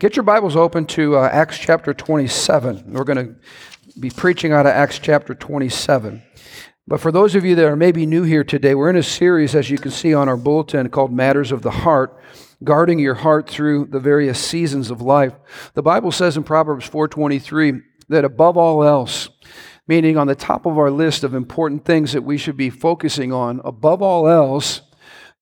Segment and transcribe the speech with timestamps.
[0.00, 2.84] Get your Bibles open to uh, Acts chapter 27.
[2.86, 3.36] We're going to
[4.00, 6.22] be preaching out of Acts chapter 27.
[6.88, 9.54] But for those of you that are maybe new here today, we're in a series,
[9.54, 12.18] as you can see on our bulletin, called Matters of the Heart,
[12.64, 15.34] guarding your heart through the various seasons of life.
[15.74, 19.28] The Bible says in Proverbs 4:23 that above all else,
[19.86, 23.34] meaning on the top of our list of important things that we should be focusing
[23.34, 24.80] on, above all else,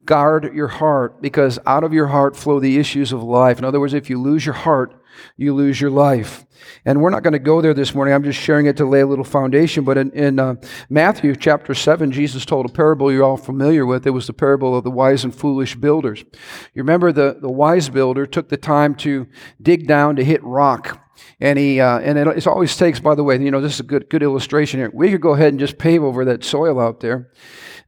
[0.08, 3.58] guard your heart because out of your heart flow the issues of life.
[3.58, 4.94] In other words, if you lose your heart,
[5.36, 6.46] you lose your life.
[6.86, 8.14] And we're not going to go there this morning.
[8.14, 9.84] I'm just sharing it to lay a little foundation.
[9.84, 10.54] But in, in uh,
[10.88, 14.06] Matthew chapter 7, Jesus told a parable you're all familiar with.
[14.06, 16.24] It was the parable of the wise and foolish builders.
[16.72, 19.28] You remember the, the wise builder took the time to
[19.60, 21.04] dig down to hit rock.
[21.38, 23.84] And he uh, and it, always takes, by the way, you know, this is a
[23.84, 24.90] good good illustration here.
[24.94, 27.32] We could go ahead and just pave over that soil out there,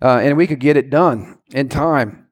[0.03, 2.29] uh, and we could get it done in time.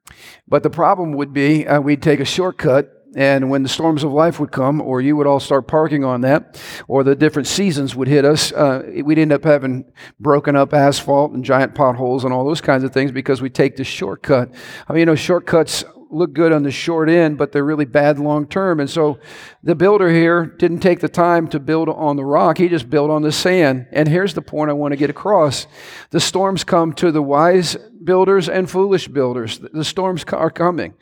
[0.47, 4.13] But the problem would be uh, we'd take a shortcut and when the storms of
[4.13, 7.97] life would come, or you would all start parking on that, or the different seasons
[7.97, 12.35] would hit us, uh, we'd end up having broken up asphalt and giant potholes and
[12.35, 14.51] all those kinds of things because we take the shortcut.
[14.87, 18.19] I mean, you know, shortcuts look good on the short end, but they're really bad
[18.19, 18.81] long term.
[18.81, 19.19] And so
[19.63, 23.11] the builder here didn't take the time to build on the rock, he just built
[23.11, 23.87] on the sand.
[23.93, 25.67] And here's the point I want to get across
[26.11, 29.59] the storms come to the wise builders and foolish builders.
[29.59, 30.95] The storms are coming.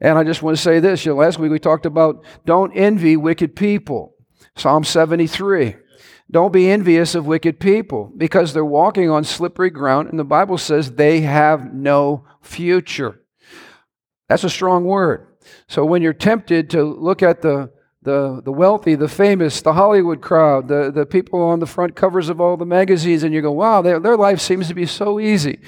[0.00, 1.04] And I just want to say this.
[1.04, 4.14] You know, last week we talked about don't envy wicked people.
[4.56, 5.76] Psalm 73.
[6.30, 10.56] Don't be envious of wicked people because they're walking on slippery ground, and the Bible
[10.56, 13.20] says they have no future.
[14.28, 15.28] That's a strong word.
[15.68, 17.70] So when you're tempted to look at the
[18.04, 22.28] the, the wealthy, the famous, the Hollywood crowd, the, the people on the front covers
[22.28, 25.18] of all the magazines, and you go, wow, their, their life seems to be so
[25.18, 25.58] easy.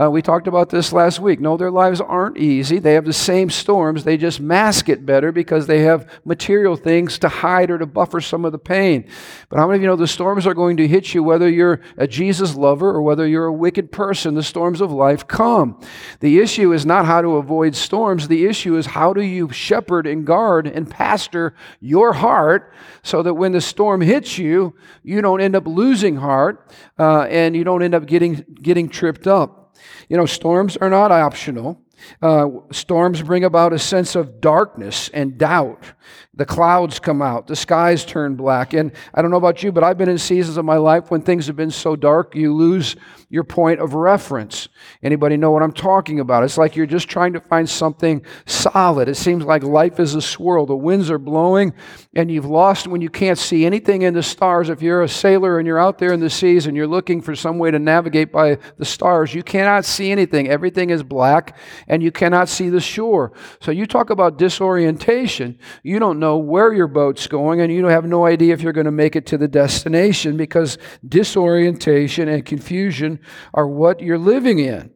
[0.00, 1.38] Uh, we talked about this last week.
[1.38, 2.80] No, their lives aren't easy.
[2.80, 7.16] They have the same storms, they just mask it better because they have material things
[7.20, 9.08] to hide or to buffer some of the pain.
[9.48, 11.80] But how many of you know the storms are going to hit you whether you're
[11.96, 14.34] a Jesus lover or whether you're a wicked person?
[14.34, 15.80] The storms of life come.
[16.18, 20.08] The issue is not how to avoid storms, the issue is how do you shepherd
[20.08, 22.72] and guard and pastor your heart
[23.02, 27.54] so that when the storm hits you, you don't end up losing heart uh, and
[27.54, 29.76] you don't end up getting, getting tripped up.
[30.08, 31.80] You know, storms are not optional.
[32.22, 35.92] Uh, storms bring about a sense of darkness and doubt.
[36.36, 38.72] The clouds come out, the skies turn black.
[38.72, 41.22] And I don't know about you, but I've been in seasons of my life when
[41.22, 42.96] things have been so dark, you lose
[43.30, 44.68] your point of reference.
[45.02, 46.44] Anybody know what I'm talking about?
[46.44, 49.08] It's like you're just trying to find something solid.
[49.08, 50.66] It seems like life is a swirl.
[50.66, 51.72] The winds are blowing,
[52.14, 54.68] and you've lost when you can't see anything in the stars.
[54.68, 57.34] If you're a sailor and you're out there in the seas and you're looking for
[57.34, 60.48] some way to navigate by the stars, you cannot see anything.
[60.48, 61.56] Everything is black,
[61.88, 63.32] and you cannot see the shore.
[63.60, 65.58] So you talk about disorientation.
[65.82, 68.90] You don't where your boat's going, and you have no idea if you're going to
[68.92, 73.20] make it to the destination because disorientation and confusion
[73.52, 74.90] are what you're living in.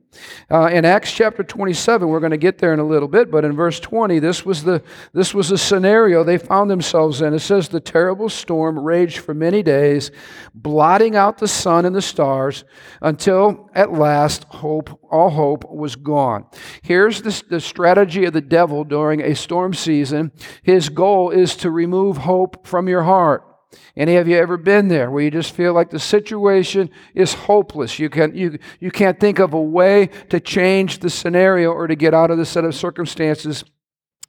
[0.50, 3.44] Uh, in Acts chapter 27, we're going to get there in a little bit, but
[3.44, 7.34] in verse 20, this was the this was the scenario they found themselves in.
[7.34, 10.10] It says the terrible storm raged for many days,
[10.54, 12.64] blotting out the sun and the stars,
[13.00, 16.46] until at last hope, all hope was gone.
[16.82, 20.32] Here's the, the strategy of the devil during a storm season.
[20.62, 23.47] His goal is to remove hope from your heart.
[23.96, 27.98] Any of you ever been there where you just feel like the situation is hopeless?
[27.98, 31.94] You, can, you, you can't think of a way to change the scenario or to
[31.94, 33.64] get out of the set of circumstances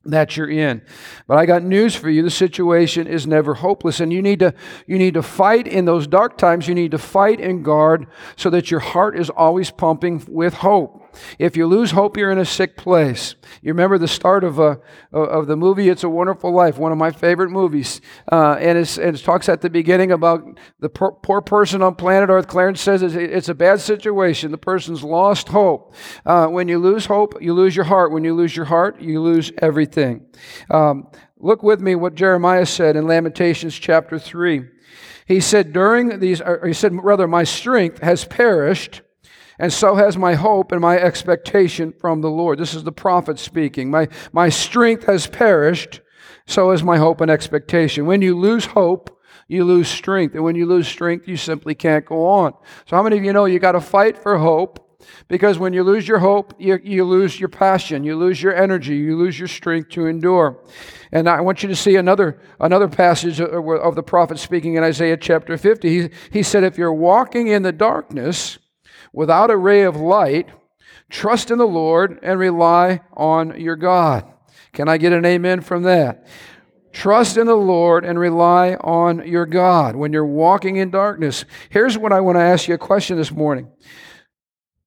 [0.05, 0.81] that you're in.
[1.27, 2.23] But I got news for you.
[2.23, 4.53] The situation is never hopeless and you need to
[4.87, 6.67] you need to fight in those dark times.
[6.67, 10.98] You need to fight and guard so that your heart is always pumping with hope.
[11.37, 13.35] If you lose hope, you're in a sick place.
[13.61, 14.77] You remember the start of, uh,
[15.11, 18.01] of the movie It's a Wonderful Life, one of my favorite movies.
[18.31, 22.29] Uh, and, and, it talks at the beginning about the poor, poor person on planet
[22.29, 22.47] Earth.
[22.47, 24.51] Clarence says it's, it's, a bad situation.
[24.51, 25.93] The person's lost hope.
[26.25, 28.11] Uh, when you lose hope, you lose your heart.
[28.11, 30.25] When you lose your heart, you lose everything.
[30.69, 34.63] Um, look with me what Jeremiah said in Lamentations chapter 3.
[35.25, 39.01] He said, during these, he said, rather, my strength has perished
[39.59, 42.57] and so has my hope and my expectation from the Lord.
[42.57, 43.91] This is the prophet speaking.
[43.91, 45.99] My, my strength has perished,
[46.47, 48.05] so has my hope and expectation.
[48.05, 49.19] When you lose hope,
[49.49, 50.33] you lose strength.
[50.35, 52.53] And when you lose strength, you simply can't go on.
[52.85, 54.85] So, how many of you know you got to fight for hope?
[55.27, 58.95] Because when you lose your hope, you, you lose your passion, you lose your energy,
[58.95, 60.63] you lose your strength to endure.
[61.11, 65.17] And I want you to see another, another passage of the prophet speaking in Isaiah
[65.17, 65.89] chapter 50.
[65.89, 68.59] He, he said, If you're walking in the darkness,
[69.13, 70.49] without a ray of light,
[71.09, 74.25] trust in the Lord and rely on your God.
[74.73, 76.27] Can I get an amen from that?
[76.91, 81.45] Trust in the Lord and rely on your God when you're walking in darkness.
[81.69, 83.69] Here's what I want to ask you a question this morning.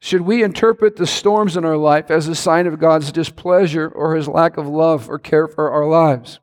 [0.01, 4.17] Should we interpret the storms in our life as a sign of God's displeasure or
[4.17, 6.41] his lack of love or care for our lives?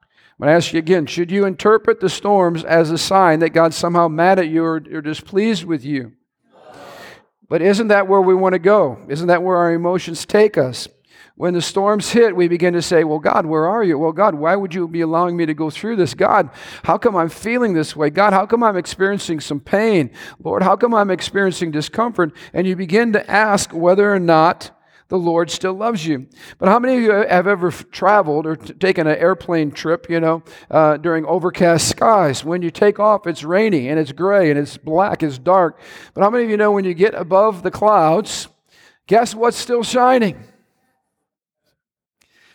[0.00, 3.50] I'm going to ask you again should you interpret the storms as a sign that
[3.50, 6.12] God's somehow mad at you or, or displeased with you?
[7.48, 8.98] But isn't that where we want to go?
[9.08, 10.88] Isn't that where our emotions take us?
[11.34, 13.96] When the storms hit, we begin to say, Well, God, where are you?
[13.96, 16.12] Well, God, why would you be allowing me to go through this?
[16.12, 16.50] God,
[16.82, 18.10] how come I'm feeling this way?
[18.10, 20.10] God, how come I'm experiencing some pain?
[20.42, 22.32] Lord, how come I'm experiencing discomfort?
[22.52, 24.72] And you begin to ask whether or not
[25.08, 26.26] the Lord still loves you.
[26.58, 30.20] But how many of you have ever traveled or t- taken an airplane trip, you
[30.20, 32.44] know, uh, during overcast skies?
[32.44, 35.80] When you take off, it's rainy and it's gray and it's black, it's dark.
[36.12, 38.48] But how many of you know when you get above the clouds,
[39.06, 40.36] guess what's still shining?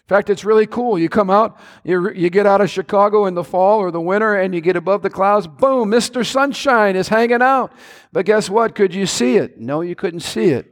[0.03, 0.99] In fact, it's really cool.
[0.99, 4.35] You come out, you, you get out of Chicago in the fall or the winter,
[4.35, 5.47] and you get above the clouds.
[5.47, 6.25] Boom, Mr.
[6.25, 7.71] Sunshine is hanging out.
[8.11, 8.75] But guess what?
[8.75, 9.59] Could you see it?
[9.59, 10.69] No, you couldn't see it.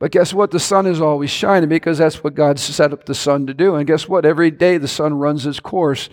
[0.00, 0.52] But guess what?
[0.52, 3.74] The sun is always shining because that's what God set up the sun to do.
[3.74, 4.24] And guess what?
[4.24, 6.08] Every day the sun runs its course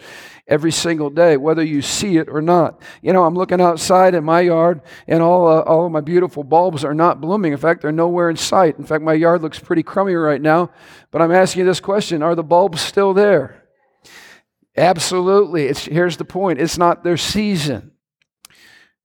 [0.47, 2.81] every single day, whether you see it or not.
[3.01, 6.43] You know, I'm looking outside in my yard, and all, uh, all of my beautiful
[6.43, 7.51] bulbs are not blooming.
[7.51, 8.77] In fact, they're nowhere in sight.
[8.77, 10.71] In fact, my yard looks pretty crummy right now.
[11.11, 13.63] But I'm asking you this question Are the bulbs still there?
[14.77, 15.65] Absolutely.
[15.65, 17.91] It's, here's the point it's not their season.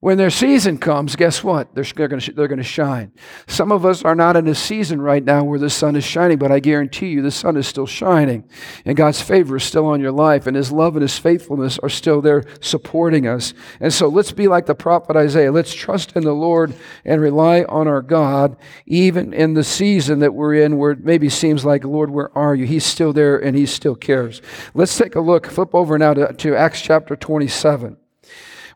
[0.02, 1.75] When their season comes, guess what?
[1.75, 3.12] They're, they're going they're to shine.
[3.47, 6.38] Some of us are not in a season right now where the sun is shining,
[6.38, 8.49] but I guarantee you the sun is still shining.
[8.87, 11.91] And God's favor is still on your life, and His love and His faithfulness are
[11.91, 13.52] still there supporting us.
[13.79, 15.52] And so let's be like the prophet Isaiah.
[15.52, 16.73] Let's trust in the Lord
[17.05, 18.56] and rely on our God,
[18.87, 22.55] even in the season that we're in where it maybe seems like, Lord, where are
[22.55, 22.64] you?
[22.64, 24.41] He's still there and He still cares.
[24.73, 25.47] Let's take a look.
[25.47, 27.99] Flip over now to, to Acts chapter 27.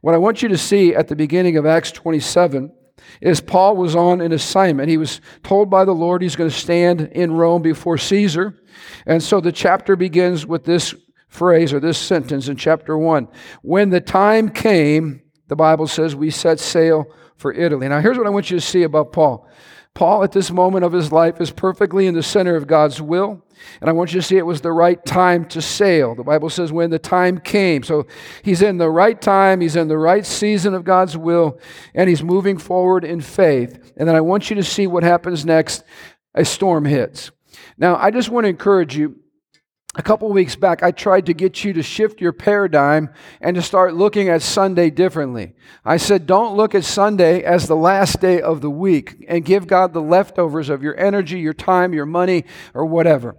[0.05, 2.71] What I want you to see at the beginning of Acts 27
[3.23, 4.91] is Paul was on an assignment.
[4.91, 8.63] He was told by the Lord he's going to stand in Rome before Caesar.
[9.07, 10.95] And so the chapter begins with this
[11.29, 13.29] phrase or this sentence in chapter 1.
[13.63, 17.07] When the time came, the Bible says, we set sail
[17.39, 17.89] for Italy.
[17.89, 19.49] Now, here's what I want you to see about Paul.
[19.95, 23.45] Paul, at this moment of his life, is perfectly in the center of God's will.
[23.81, 26.17] And I want you to see it was the right time to sail.
[26.17, 27.85] The Bible says when the time came.
[27.85, 28.07] So
[28.43, 31.61] he's in the right time, he's in the right season of God's will,
[31.95, 33.93] and he's moving forward in faith.
[33.97, 35.85] And then I want you to see what happens next.
[36.35, 37.31] A storm hits.
[37.79, 39.21] Now, I just want to encourage you
[39.97, 43.11] a couple weeks back, I tried to get you to shift your paradigm
[43.41, 45.55] and to start looking at Sunday differently.
[45.85, 49.67] I said, don't look at Sunday as the last day of the week and give
[49.67, 52.45] God the leftovers of your energy, your time, your money,
[52.75, 53.37] or whatever.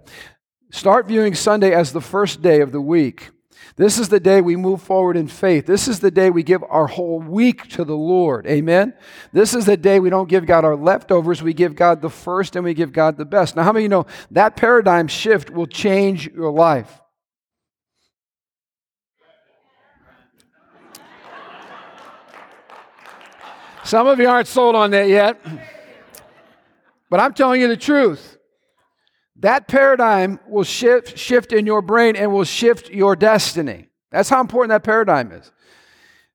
[0.70, 3.30] Start viewing Sunday as the first day of the week.
[3.76, 5.66] This is the day we move forward in faith.
[5.66, 8.46] This is the day we give our whole week to the Lord.
[8.46, 8.94] Amen.
[9.34, 12.56] This is the day we don't give God our leftovers, we give God the first
[12.56, 13.54] and we give God the best.
[13.54, 17.00] Now, how many of you know that paradigm shift will change your life?
[23.84, 25.38] Some of you aren't sold on that yet.
[27.08, 28.35] But I'm telling you the truth.
[29.40, 33.88] That paradigm will shift, shift in your brain and will shift your destiny.
[34.10, 35.52] That's how important that paradigm is.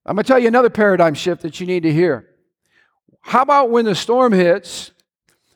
[0.06, 2.28] I'm going to tell you another paradigm shift that you need to hear.
[3.20, 4.92] How about when the storm hits,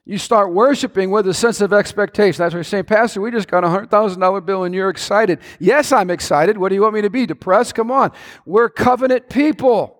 [0.04, 2.38] you start worshiping with a sense of expectation?
[2.38, 5.40] That's what you're saying, Pastor, we just got a $100,000 bill and you're excited.
[5.58, 6.56] Yes, I'm excited.
[6.58, 7.26] What do you want me to be?
[7.26, 7.74] Depressed?
[7.74, 8.12] Come on.
[8.44, 9.98] We're covenant people.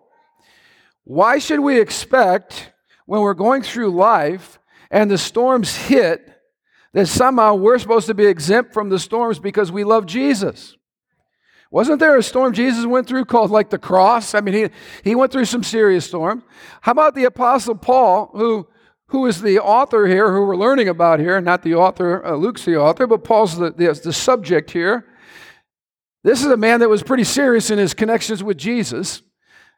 [1.04, 2.72] Why should we expect
[3.06, 4.58] when we're going through life
[4.90, 6.35] and the storms hit
[6.96, 10.78] that somehow we're supposed to be exempt from the storms because we love Jesus.
[11.70, 14.34] Wasn't there a storm Jesus went through called like the cross?
[14.34, 14.68] I mean, he,
[15.04, 16.42] he went through some serious storms.
[16.80, 18.66] How about the Apostle Paul, who,
[19.08, 21.38] who is the author here, who we're learning about here?
[21.38, 25.04] Not the author, uh, Luke's the author, but Paul's the, the, the subject here.
[26.24, 29.20] This is a man that was pretty serious in his connections with Jesus.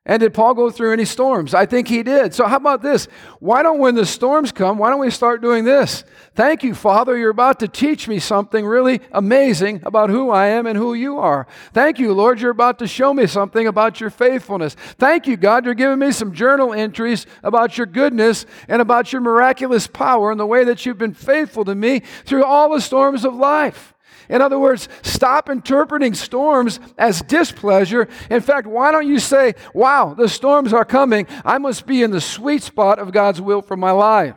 [0.08, 1.52] And did Paul go through any storms?
[1.52, 2.32] I think he did.
[2.32, 3.08] So, how about this?
[3.40, 6.02] Why don't, when the storms come, why don't we start doing this?
[6.34, 7.14] Thank you, Father.
[7.14, 11.18] You're about to teach me something really amazing about who I am and who you
[11.18, 11.46] are.
[11.74, 12.40] Thank you, Lord.
[12.40, 14.74] You're about to show me something about your faithfulness.
[14.96, 15.66] Thank you, God.
[15.66, 20.40] You're giving me some journal entries about your goodness and about your miraculous power and
[20.40, 23.92] the way that you've been faithful to me through all the storms of life.
[24.28, 28.08] In other words, stop interpreting storms as displeasure.
[28.30, 31.26] In fact, why don't you say, wow, the storms are coming.
[31.44, 34.36] I must be in the sweet spot of God's will for my life?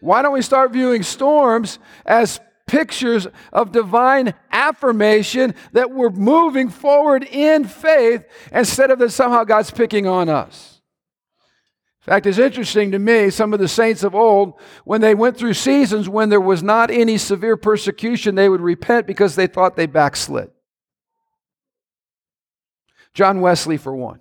[0.00, 7.24] Why don't we start viewing storms as pictures of divine affirmation that we're moving forward
[7.24, 10.73] in faith instead of that somehow God's picking on us.
[12.06, 15.38] In fact, it's interesting to me, some of the saints of old, when they went
[15.38, 19.74] through seasons when there was not any severe persecution, they would repent because they thought
[19.74, 20.50] they backslid.
[23.14, 24.20] John Wesley, for one.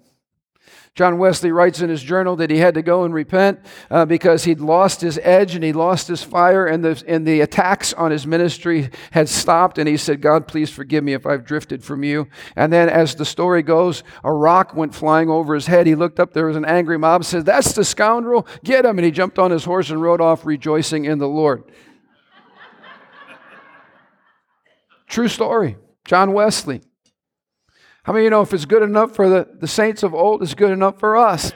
[0.95, 3.59] John Wesley writes in his journal that he had to go and repent
[3.89, 7.41] uh, because he'd lost his edge and he lost his fire, and the, and the
[7.41, 9.79] attacks on his ministry had stopped.
[9.79, 12.27] And he said, God, please forgive me if I've drifted from you.
[12.55, 15.87] And then, as the story goes, a rock went flying over his head.
[15.87, 18.99] He looked up, there was an angry mob, said, That's the scoundrel, get him.
[18.99, 21.63] And he jumped on his horse and rode off, rejoicing in the Lord.
[25.07, 25.77] True story.
[26.05, 26.81] John Wesley.
[28.03, 30.43] How many of you know if it's good enough for the, the saints of old,
[30.43, 31.53] it's good enough for us?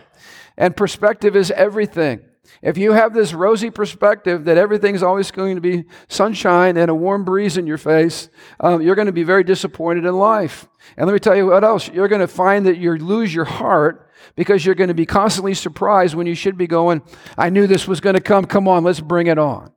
[0.58, 2.22] And perspective is everything.
[2.62, 6.96] If you have this rosy perspective that everything's always going to be sunshine and a
[6.96, 8.30] warm breeze in your face,
[8.62, 10.68] um, you're going to be very disappointed in life.
[10.96, 11.89] And let me tell you what else.
[11.89, 15.54] You're going to find that you lose your heart because you're going to be constantly
[15.54, 17.01] surprised when you should be going,
[17.38, 18.46] I knew this was going to come.
[18.46, 19.74] Come on, let's bring it on.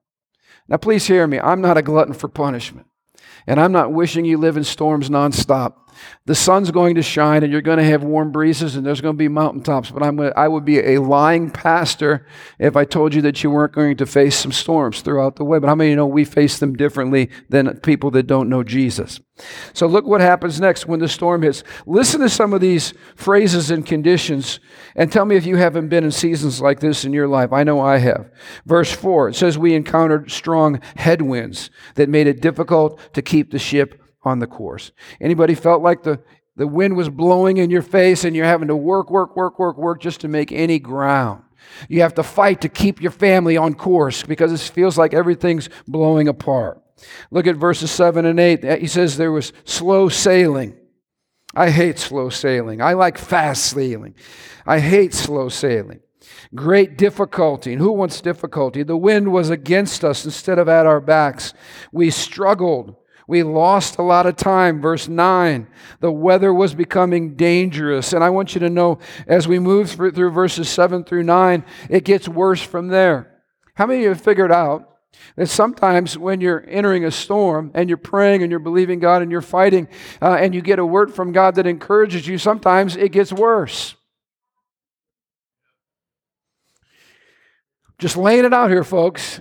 [0.69, 1.41] Now, please hear me.
[1.41, 2.87] I'm not a glutton for punishment.
[3.47, 5.75] And I'm not wishing you live in storms nonstop.
[6.26, 9.14] The sun's going to shine and you're going to have warm breezes and there's going
[9.14, 9.90] to be mountaintops.
[9.90, 12.26] But I'm to, I would be a lying pastor
[12.59, 15.59] if I told you that you weren't going to face some storms throughout the way.
[15.59, 18.62] But how many of you know we face them differently than people that don't know
[18.62, 19.21] Jesus?
[19.73, 21.62] So look what happens next when the storm hits.
[21.87, 24.61] Listen to some of these phrases and conditions
[24.95, 27.52] and tell me if you haven't been in seasons like this in your life.
[27.52, 28.30] I know I have.
[28.66, 33.59] Verse 4, it says we encountered strong headwinds that made it difficult to keep the
[33.59, 34.93] ship on the course.
[35.21, 36.21] Anybody felt like the,
[36.57, 39.77] the wind was blowing in your face and you're having to work, work, work, work,
[39.77, 41.43] work just to make any ground?
[41.89, 45.69] You have to fight to keep your family on course because it feels like everything's
[45.87, 46.83] blowing apart.
[47.31, 48.81] Look at verses 7 and 8.
[48.81, 50.77] He says there was slow sailing.
[51.55, 52.81] I hate slow sailing.
[52.81, 54.15] I like fast sailing.
[54.67, 56.00] I hate slow sailing.
[56.55, 57.73] Great difficulty.
[57.73, 58.83] And who wants difficulty?
[58.83, 61.55] The wind was against us instead of at our backs.
[61.93, 62.97] We struggled.
[63.30, 64.80] We lost a lot of time.
[64.80, 65.68] Verse 9,
[66.00, 68.12] the weather was becoming dangerous.
[68.12, 71.64] And I want you to know as we move through, through verses 7 through 9,
[71.88, 73.40] it gets worse from there.
[73.76, 74.99] How many of you have figured out
[75.37, 79.30] that sometimes when you're entering a storm and you're praying and you're believing God and
[79.30, 79.87] you're fighting
[80.20, 83.94] uh, and you get a word from God that encourages you, sometimes it gets worse.
[88.00, 89.40] Just laying it out here, folks.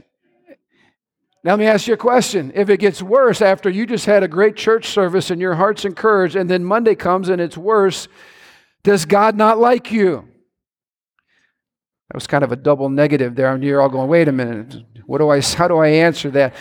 [1.42, 2.52] Now, let me ask you a question.
[2.54, 5.86] If it gets worse after you just had a great church service and your heart's
[5.86, 8.10] encouraged, and then Monday comes and it's worse,
[8.84, 10.28] does God not like you?
[12.10, 13.54] That was kind of a double negative there.
[13.54, 14.84] And you're all going, wait a minute.
[15.06, 16.56] What do I, how do I answer that?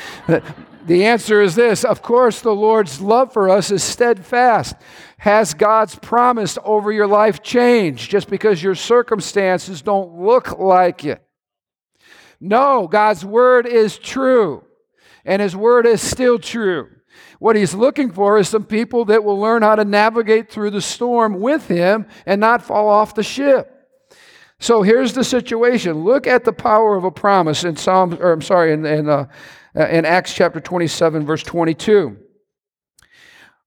[0.87, 4.75] The answer is this Of course, the Lord's love for us is steadfast.
[5.19, 11.23] Has God's promise over your life changed just because your circumstances don't look like it?
[12.41, 14.65] No, God's word is true
[15.29, 16.89] and his word is still true.
[17.39, 20.81] What he's looking for is some people that will learn how to navigate through the
[20.81, 23.75] storm with him and not fall off the ship.
[24.59, 26.03] So here's the situation.
[26.03, 29.27] Look at the power of a promise in Psalm, or I'm sorry, in, in, uh,
[29.77, 32.17] in Acts chapter 27, verse 22.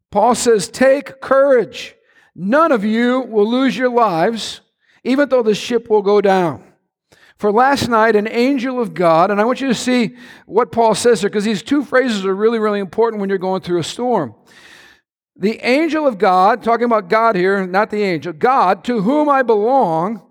[0.09, 1.95] Paul says, Take courage.
[2.35, 4.61] None of you will lose your lives,
[5.03, 6.70] even though the ship will go down.
[7.41, 10.93] For last night, an angel of God, and I want you to see what Paul
[10.93, 13.83] says here, because these two phrases are really, really important when you're going through a
[13.83, 14.35] storm.
[15.35, 19.41] The angel of God, talking about God here, not the angel, God, to whom I
[19.41, 20.21] belong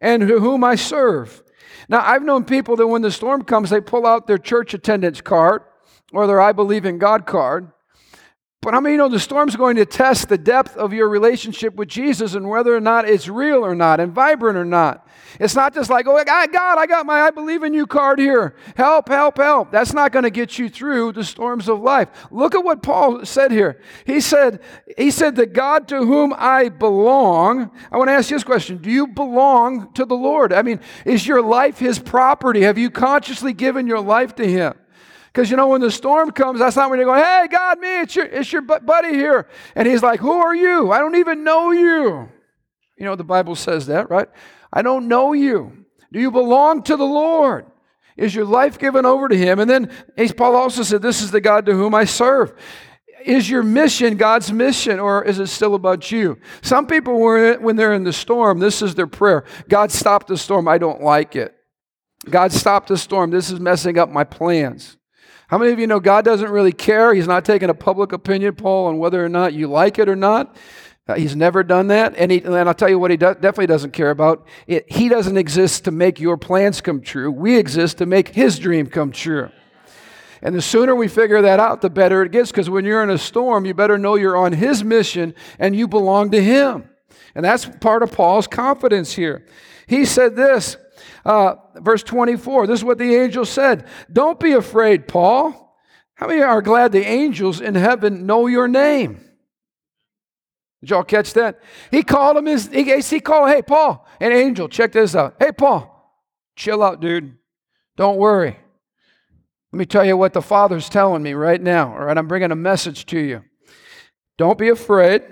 [0.00, 1.42] and to whom I serve.
[1.88, 5.20] Now, I've known people that when the storm comes, they pull out their church attendance
[5.20, 5.62] card
[6.12, 7.72] or their I believe in God card.
[8.62, 11.74] But how many you know the storm's going to test the depth of your relationship
[11.74, 15.08] with Jesus and whether or not it's real or not and vibrant or not?
[15.40, 18.54] It's not just like, oh, God, I got my I believe in you card here.
[18.76, 19.72] Help, help, help.
[19.72, 22.08] That's not going to get you through the storms of life.
[22.30, 23.80] Look at what Paul said here.
[24.06, 24.60] He said,
[24.96, 27.72] he said, the God to whom I belong.
[27.90, 28.76] I want to ask you this question.
[28.76, 30.52] Do you belong to the Lord?
[30.52, 32.60] I mean, is your life his property?
[32.60, 34.74] Have you consciously given your life to him?
[35.32, 38.00] Because you know, when the storm comes, that's not when you're going, hey, God, me,
[38.00, 39.48] it's your, it's your buddy here.
[39.74, 40.92] And he's like, who are you?
[40.92, 42.28] I don't even know you.
[42.98, 44.28] You know, the Bible says that, right?
[44.70, 45.86] I don't know you.
[46.12, 47.64] Do you belong to the Lord?
[48.16, 49.58] Is your life given over to him?
[49.58, 49.90] And then
[50.36, 52.52] Paul also said, This is the God to whom I serve.
[53.24, 56.38] Is your mission God's mission, or is it still about you?
[56.60, 60.68] Some people, when they're in the storm, this is their prayer God, stop the storm.
[60.68, 61.54] I don't like it.
[62.28, 63.30] God, stop the storm.
[63.30, 64.98] This is messing up my plans.
[65.52, 67.12] How many of you know God doesn't really care?
[67.12, 70.16] He's not taking a public opinion poll on whether or not you like it or
[70.16, 70.56] not.
[71.06, 72.14] Uh, he's never done that.
[72.16, 74.46] And, he, and I'll tell you what he do, definitely doesn't care about.
[74.66, 77.30] It, he doesn't exist to make your plans come true.
[77.30, 79.50] We exist to make his dream come true.
[80.40, 83.10] And the sooner we figure that out, the better it gets because when you're in
[83.10, 86.88] a storm, you better know you're on his mission and you belong to him.
[87.34, 89.44] And that's part of Paul's confidence here.
[89.86, 90.78] He said this,
[91.24, 92.66] uh, verse 24.
[92.66, 95.58] This is what the angel said Don't be afraid, Paul.
[96.14, 99.20] How many are glad the angels in heaven know your name?
[100.80, 101.60] Did y'all catch that?
[101.90, 105.36] He called him his, he, he called, hey, Paul, an angel, check this out.
[105.38, 106.20] Hey, Paul,
[106.56, 107.36] chill out, dude.
[107.96, 108.56] Don't worry.
[109.72, 111.92] Let me tell you what the Father's telling me right now.
[111.92, 113.42] All right, I'm bringing a message to you.
[114.38, 115.22] Don't be afraid.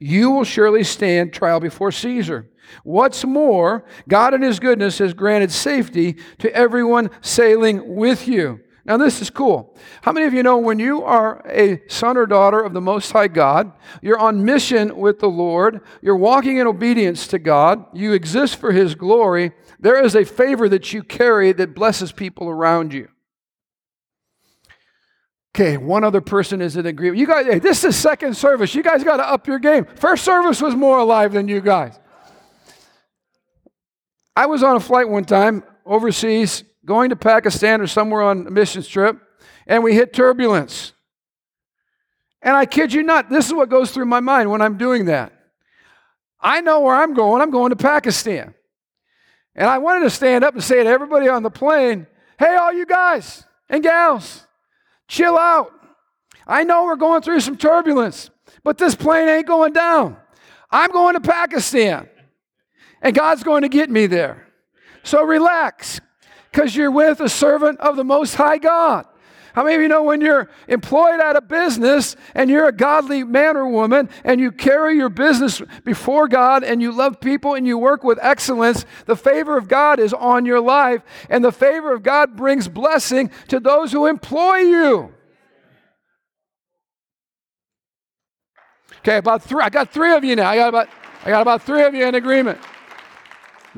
[0.00, 2.50] You will surely stand trial before Caesar.
[2.84, 8.60] What's more, God in His goodness has granted safety to everyone sailing with you.
[8.84, 9.76] Now, this is cool.
[10.00, 13.12] How many of you know when you are a son or daughter of the Most
[13.12, 18.14] High God, you're on mission with the Lord, you're walking in obedience to God, you
[18.14, 22.94] exist for His glory, there is a favor that you carry that blesses people around
[22.94, 23.08] you.
[25.60, 27.18] Okay, one other person is in agreement.
[27.18, 28.76] You guys, hey, this is second service.
[28.76, 29.86] You guys got to up your game.
[29.96, 31.98] First service was more alive than you guys.
[34.36, 38.50] I was on a flight one time overseas, going to Pakistan or somewhere on a
[38.52, 39.20] missions trip,
[39.66, 40.92] and we hit turbulence.
[42.40, 45.06] And I kid you not, this is what goes through my mind when I'm doing
[45.06, 45.32] that.
[46.40, 47.42] I know where I'm going.
[47.42, 48.54] I'm going to Pakistan.
[49.56, 52.06] And I wanted to stand up and say to everybody on the plane,
[52.38, 54.44] hey, all you guys and gals,
[55.08, 55.72] chill out.
[56.46, 58.30] I know we're going through some turbulence,
[58.62, 60.16] but this plane ain't going down.
[60.70, 62.08] I'm going to Pakistan
[63.02, 64.46] and God's going to get me there.
[65.02, 66.00] So relax,
[66.50, 69.06] because you're with a servant of the Most High God.
[69.58, 73.24] How many of you know when you're employed at a business and you're a godly
[73.24, 77.66] man or woman and you carry your business before God and you love people and
[77.66, 81.92] you work with excellence, the favor of God is on your life and the favor
[81.92, 85.12] of God brings blessing to those who employ you.
[88.98, 89.64] Okay, about three.
[89.64, 90.50] I got three of you now.
[90.50, 90.88] I got about
[91.24, 92.60] I got about three of you in agreement.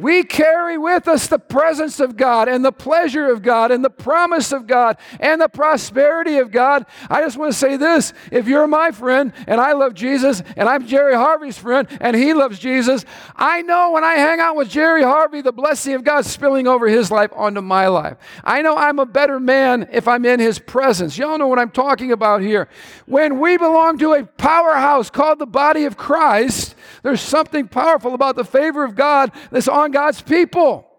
[0.00, 3.90] We carry with us the presence of God and the pleasure of God and the
[3.90, 6.86] promise of God and the prosperity of God.
[7.10, 10.68] I just want to say this if you're my friend and I love Jesus and
[10.68, 13.04] I'm Jerry Harvey's friend and he loves Jesus,
[13.36, 16.88] I know when I hang out with Jerry Harvey, the blessing of God spilling over
[16.88, 18.16] his life onto my life.
[18.42, 21.18] I know I'm a better man if I'm in his presence.
[21.18, 22.68] Y'all know what I'm talking about here.
[23.04, 28.36] When we belong to a powerhouse called the body of Christ, there's something powerful about
[28.36, 30.89] the favor of God that's on God's people.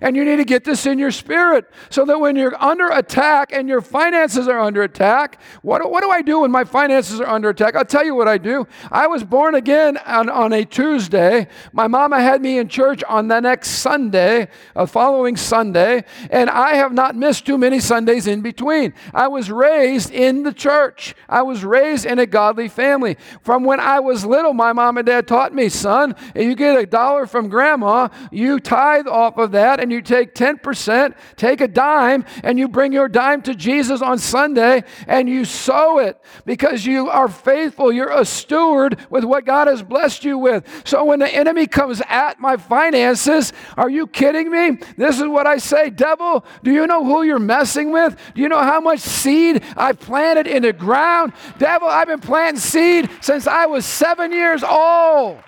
[0.00, 3.52] And you need to get this in your spirit so that when you're under attack
[3.52, 7.28] and your finances are under attack, what, what do I do when my finances are
[7.28, 7.76] under attack?
[7.76, 8.66] I'll tell you what I do.
[8.90, 11.48] I was born again on, on a Tuesday.
[11.72, 16.74] My mama had me in church on the next Sunday, a following Sunday, and I
[16.74, 18.94] have not missed too many Sundays in between.
[19.12, 23.16] I was raised in the church, I was raised in a godly family.
[23.42, 26.86] From when I was little, my mom and dad taught me, son, you get a
[26.86, 31.66] dollar from grandma, you tithe off of that and and you take 10%, take a
[31.66, 36.86] dime, and you bring your dime to Jesus on Sunday and you sow it because
[36.86, 37.90] you are faithful.
[37.90, 40.64] You're a steward with what God has blessed you with.
[40.84, 44.78] So when the enemy comes at my finances, are you kidding me?
[44.96, 48.16] This is what I say Devil, do you know who you're messing with?
[48.36, 51.32] Do you know how much seed I've planted in the ground?
[51.58, 55.42] Devil, I've been planting seed since I was seven years old.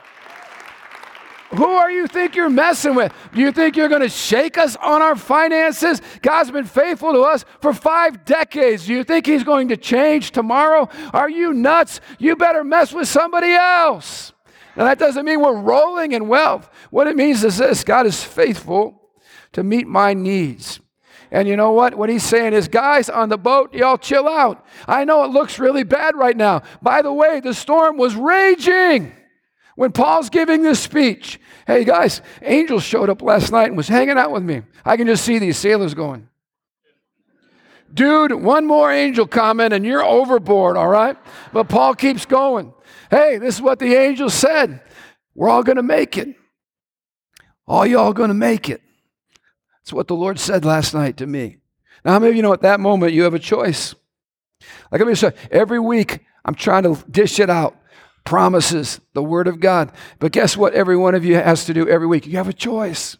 [1.56, 3.12] Who are you think you're messing with?
[3.34, 6.00] Do you think you're going to shake us on our finances?
[6.22, 8.86] God's been faithful to us for five decades.
[8.86, 10.88] Do you think He's going to change tomorrow?
[11.12, 12.00] Are you nuts?
[12.18, 14.32] You better mess with somebody else.
[14.76, 16.70] Now, that doesn't mean we're rolling in wealth.
[16.90, 19.10] What it means is this God is faithful
[19.52, 20.80] to meet my needs.
[21.30, 21.94] And you know what?
[21.94, 24.64] What he's saying is, guys on the boat, y'all chill out.
[24.86, 26.62] I know it looks really bad right now.
[26.80, 29.12] By the way, the storm was raging.
[29.76, 34.18] When Paul's giving this speech, hey guys, angels showed up last night and was hanging
[34.18, 34.62] out with me.
[34.84, 36.28] I can just see these sailors going,
[37.92, 41.16] dude, one more angel comment and you're overboard, all right?
[41.52, 42.72] But Paul keeps going.
[43.10, 44.80] Hey, this is what the angel said.
[45.34, 46.36] We're all going to make it.
[47.66, 48.82] All y'all going to make it.
[49.80, 51.58] That's what the Lord said last night to me.
[52.04, 53.94] Now, how many of you know at that moment you have a choice?
[54.90, 57.76] Like me say, every week I'm trying to dish it out
[58.24, 59.92] promises, the Word of God.
[60.18, 62.26] But guess what every one of you has to do every week?
[62.26, 63.16] You have a choice.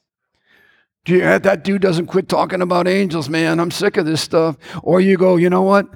[1.06, 3.60] that dude doesn't quit talking about angels, man.
[3.60, 4.56] I'm sick of this stuff.
[4.82, 5.86] Or you go, you know what?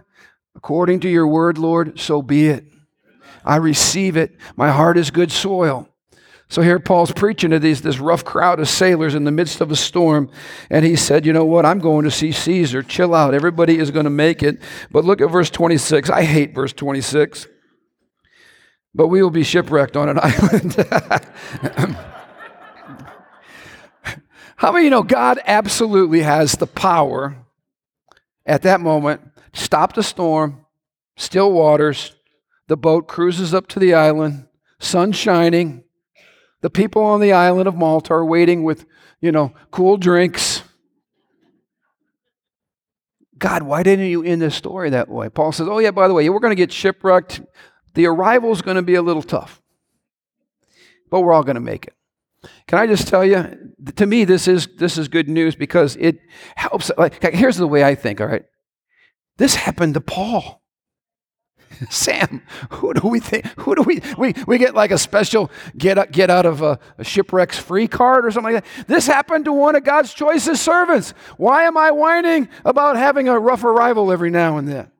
[0.54, 2.64] According to your word, Lord, so be it.
[3.44, 4.36] I receive it.
[4.56, 5.88] My heart is good soil.
[6.48, 9.70] So here Paul's preaching to these, this rough crowd of sailors in the midst of
[9.70, 10.30] a storm.
[10.70, 11.66] And he said, You know what?
[11.66, 12.82] I'm going to see Caesar.
[12.82, 13.34] Chill out.
[13.34, 14.60] Everybody is going to make it.
[14.90, 16.08] But look at verse 26.
[16.08, 17.48] I hate verse 26.
[18.96, 20.74] But we will be shipwrecked on an island.
[24.56, 27.37] How many you know God absolutely has the power
[28.46, 29.20] at that moment
[29.52, 30.64] to stop the storm,
[31.14, 32.16] still waters,
[32.68, 34.46] the boat cruises up to the island,
[34.78, 35.85] sun shining.
[36.62, 38.87] The people on the island of Malta are waiting with,
[39.20, 40.62] you know, cool drinks.
[43.37, 45.28] God, why didn't you end this story that way?
[45.28, 47.42] Paul says, Oh, yeah, by the way, we're going to get shipwrecked.
[47.96, 49.62] The arrival is going to be a little tough,
[51.11, 51.94] but we're all going to make it.
[52.66, 56.18] Can I just tell you, to me, this is, this is good news because it
[56.56, 56.90] helps.
[56.98, 58.44] Like, here's the way I think, all right?
[59.38, 60.62] This happened to Paul.
[61.90, 63.46] Sam, who do we think?
[63.61, 67.04] Who do we we, we get like a special get get out of a, a,
[67.04, 68.87] shipwrecks free card or something like that?
[68.87, 71.11] This happened to one of God's choicest servants.
[71.38, 74.90] Why am I whining about having a rough arrival every now and then?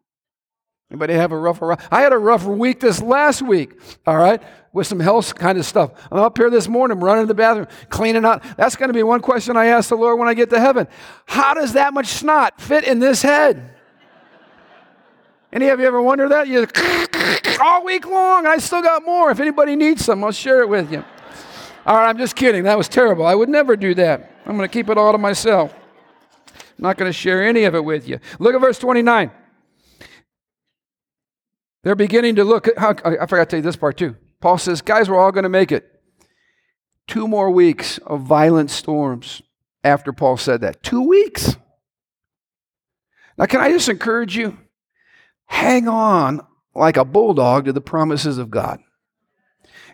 [0.90, 1.85] Anybody have a rough arrival?
[1.90, 3.72] I had a rough week this last week.
[4.07, 4.40] All right,
[4.72, 5.90] with some health kind of stuff.
[6.12, 8.44] I'm up here this morning, running to the bathroom, cleaning out.
[8.57, 10.87] That's going to be one question I ask the Lord when I get to heaven.
[11.27, 13.75] How does that much snot fit in this head?
[15.53, 16.46] Any of you ever wondered that?
[16.46, 16.66] You
[17.61, 18.46] all week long.
[18.46, 19.31] I still got more.
[19.31, 21.03] If anybody needs some, I'll share it with you.
[21.85, 22.64] All right, I'm just kidding.
[22.64, 23.27] That was terrible.
[23.27, 24.31] I would never do that.
[24.44, 25.75] I'm going to keep it all to myself.
[26.46, 28.20] I'm not going to share any of it with you.
[28.38, 29.31] Look at verse 29.
[31.87, 34.16] They're beginning to look at how, I forgot to tell you this part too.
[34.40, 35.88] Paul says, guys, we're all going to make it.
[37.07, 39.40] Two more weeks of violent storms
[39.85, 40.83] after Paul said that.
[40.83, 41.57] Two weeks.
[43.38, 44.59] Now, can I just encourage you?
[45.44, 46.40] Hang on
[46.75, 48.81] like a bulldog to the promises of God.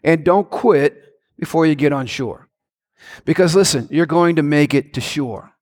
[0.03, 0.97] And don't quit
[1.39, 2.49] before you get on shore.
[3.27, 5.53] Because listen, you're going to make it to shore.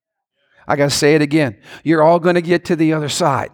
[0.65, 1.59] I got to say it again.
[1.83, 3.51] You're all going to get to the other side.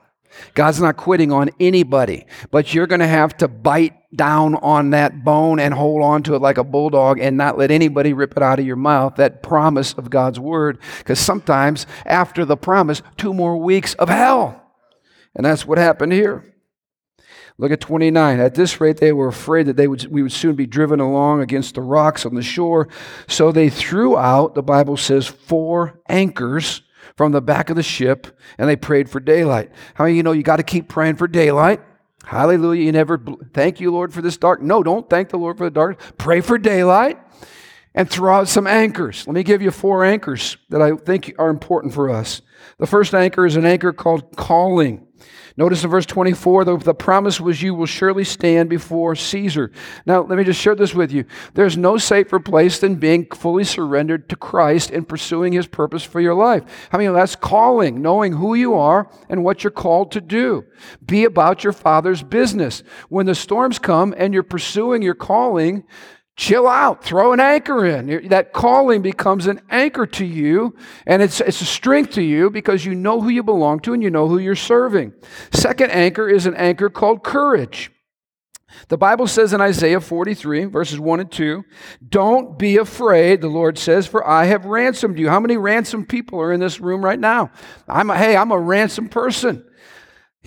[0.53, 5.23] God's not quitting on anybody, but you're going to have to bite down on that
[5.23, 8.43] bone and hold on to it like a bulldog and not let anybody rip it
[8.43, 10.79] out of your mouth, that promise of God's word.
[10.99, 14.63] Because sometimes after the promise, two more weeks of hell.
[15.35, 16.53] And that's what happened here.
[17.59, 18.39] Look at 29.
[18.39, 21.41] At this rate, they were afraid that they would, we would soon be driven along
[21.41, 22.87] against the rocks on the shore.
[23.27, 26.83] So they threw out, the Bible says, four anchors
[27.17, 28.27] from the back of the ship
[28.57, 29.71] and they prayed for daylight.
[29.95, 31.81] How many you know you got to keep praying for daylight?
[32.23, 32.83] Hallelujah.
[32.83, 33.19] You never
[33.53, 34.61] thank you, Lord, for this dark.
[34.61, 35.99] No, don't thank the Lord for the dark.
[36.17, 37.17] Pray for daylight
[37.95, 39.25] and throw out some anchors.
[39.25, 42.41] Let me give you four anchors that I think are important for us.
[42.77, 45.06] The first anchor is an anchor called calling.
[45.57, 49.71] Notice in verse 24, the, the promise was, You will surely stand before Caesar.
[50.05, 51.25] Now, let me just share this with you.
[51.55, 56.21] There's no safer place than being fully surrendered to Christ and pursuing his purpose for
[56.21, 56.63] your life.
[56.91, 60.63] I mean, that's calling, knowing who you are and what you're called to do.
[61.03, 62.83] Be about your Father's business.
[63.09, 65.85] When the storms come and you're pursuing your calling,
[66.37, 68.29] chill out, throw an anchor in.
[68.29, 72.85] That calling becomes an anchor to you, and it's, it's a strength to you because
[72.85, 75.13] you know who you belong to and you know who you're serving.
[75.51, 77.91] Second anchor is an anchor called courage.
[78.89, 81.63] The Bible says in Isaiah 43, verses 1 and 2,
[82.07, 85.29] Don't be afraid, the Lord says, for I have ransomed you.
[85.29, 87.49] How many ransomed people are in this room right now?
[87.87, 89.65] I'm a, hey, I'm a ransomed person.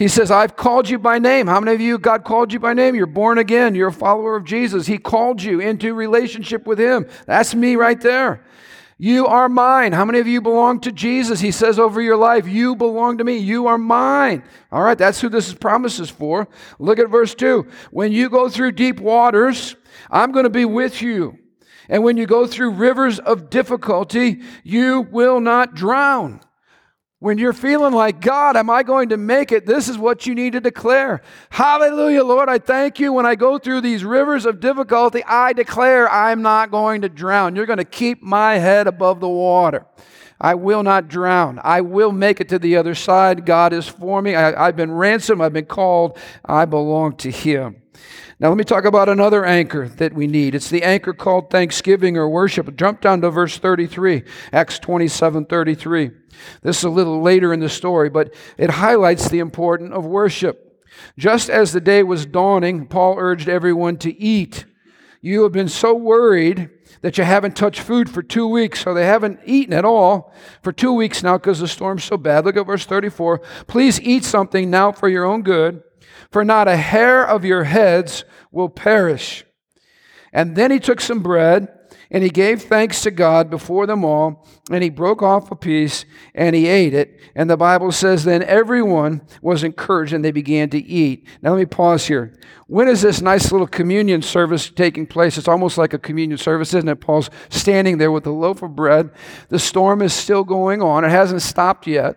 [0.01, 1.47] He says, I've called you by name.
[1.47, 2.95] How many of you, God called you by name?
[2.95, 3.75] You're born again.
[3.75, 4.87] You're a follower of Jesus.
[4.87, 7.07] He called you into relationship with Him.
[7.27, 8.43] That's me right there.
[8.97, 9.93] You are mine.
[9.93, 11.41] How many of you belong to Jesus?
[11.41, 13.37] He says over your life, You belong to me.
[13.37, 14.43] You are mine.
[14.73, 16.49] All right, that's who this promise is for.
[16.79, 17.67] Look at verse 2.
[17.91, 19.77] When you go through deep waters,
[20.11, 21.39] I'm going to be with you.
[21.91, 26.41] And when you go through rivers of difficulty, you will not drown.
[27.21, 29.67] When you're feeling like, God, am I going to make it?
[29.67, 31.21] This is what you need to declare.
[31.51, 32.49] Hallelujah, Lord.
[32.49, 33.13] I thank you.
[33.13, 37.57] When I go through these rivers of difficulty, I declare I'm not going to drown.
[37.57, 39.85] You're going to keep my head above the water.
[40.41, 41.61] I will not drown.
[41.63, 43.45] I will make it to the other side.
[43.45, 44.35] God is for me.
[44.35, 45.43] I, have been ransomed.
[45.43, 46.17] I've been called.
[46.43, 47.83] I belong to Him.
[48.41, 50.55] Now, let me talk about another anchor that we need.
[50.55, 52.75] It's the anchor called thanksgiving or worship.
[52.75, 56.11] Jump down to verse 33, Acts 27 33.
[56.63, 60.83] This is a little later in the story, but it highlights the importance of worship.
[61.19, 64.65] Just as the day was dawning, Paul urged everyone to eat.
[65.21, 66.71] You have been so worried
[67.03, 70.73] that you haven't touched food for two weeks, so they haven't eaten at all for
[70.73, 72.47] two weeks now because the storm's so bad.
[72.47, 73.41] Look at verse 34.
[73.67, 75.83] Please eat something now for your own good,
[76.31, 79.45] for not a hair of your heads will perish.
[80.33, 81.69] And then he took some bread
[82.13, 86.05] and he gave thanks to God before them all, and he broke off a piece
[86.35, 87.21] and he ate it.
[87.37, 91.27] And the Bible says, then everyone was encouraged and they began to eat.
[91.41, 92.37] Now, let me pause here.
[92.67, 95.39] When is this nice little communion service taking place?
[95.39, 97.01] It's almost like a communion service, isn't it?
[97.01, 99.11] Paul's standing there with a loaf of bread.
[99.49, 102.17] The storm is still going on, it hasn't stopped yet.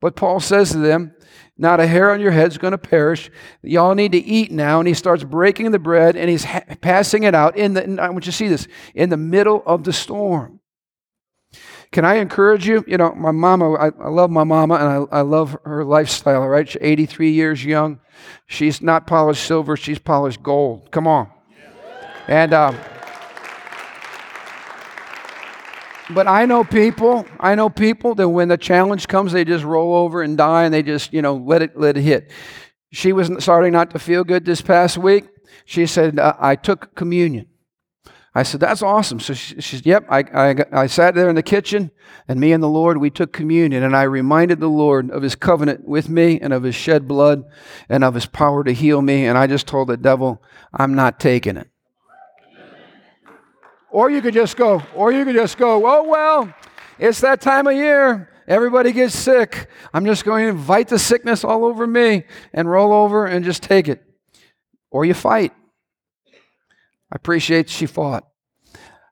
[0.00, 1.12] But Paul says to them,
[1.56, 3.30] not a hair on your head is going to perish.
[3.62, 4.80] Y'all need to eat now.
[4.80, 8.10] And he starts breaking the bread and he's ha- passing it out in the, I
[8.10, 10.60] want you to see this, in the middle of the storm.
[11.92, 12.84] Can I encourage you?
[12.88, 16.46] You know, my mama, I, I love my mama and I, I love her lifestyle,
[16.48, 16.68] right?
[16.68, 18.00] She's 83 years young.
[18.46, 20.90] She's not polished silver, she's polished gold.
[20.90, 21.30] Come on.
[22.26, 22.76] And, um,
[26.10, 29.94] but I know people, I know people that when the challenge comes, they just roll
[29.94, 32.30] over and die and they just, you know, let it, let it hit.
[32.92, 35.26] She was starting not to feel good this past week.
[35.64, 37.46] She said, uh, I took communion.
[38.36, 39.20] I said, That's awesome.
[39.20, 40.06] So she, she said, Yep.
[40.08, 41.92] I, I, I sat there in the kitchen,
[42.26, 45.36] and me and the Lord, we took communion, and I reminded the Lord of his
[45.36, 47.44] covenant with me and of his shed blood
[47.88, 49.24] and of his power to heal me.
[49.26, 51.68] And I just told the devil, I'm not taking it.
[53.94, 56.52] Or you could just go, or you could just go, oh, well,
[56.98, 58.28] it's that time of year.
[58.48, 59.68] Everybody gets sick.
[59.92, 63.62] I'm just going to invite the sickness all over me and roll over and just
[63.62, 64.02] take it.
[64.90, 65.52] Or you fight.
[66.26, 68.24] I appreciate she fought.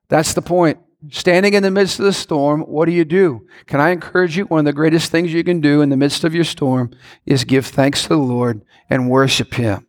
[0.09, 0.79] That's the point.
[1.11, 3.47] Standing in the midst of the storm, what do you do?
[3.67, 4.43] Can I encourage you?
[4.47, 6.91] One of the greatest things you can do in the midst of your storm
[7.25, 9.87] is give thanks to the Lord and worship Him.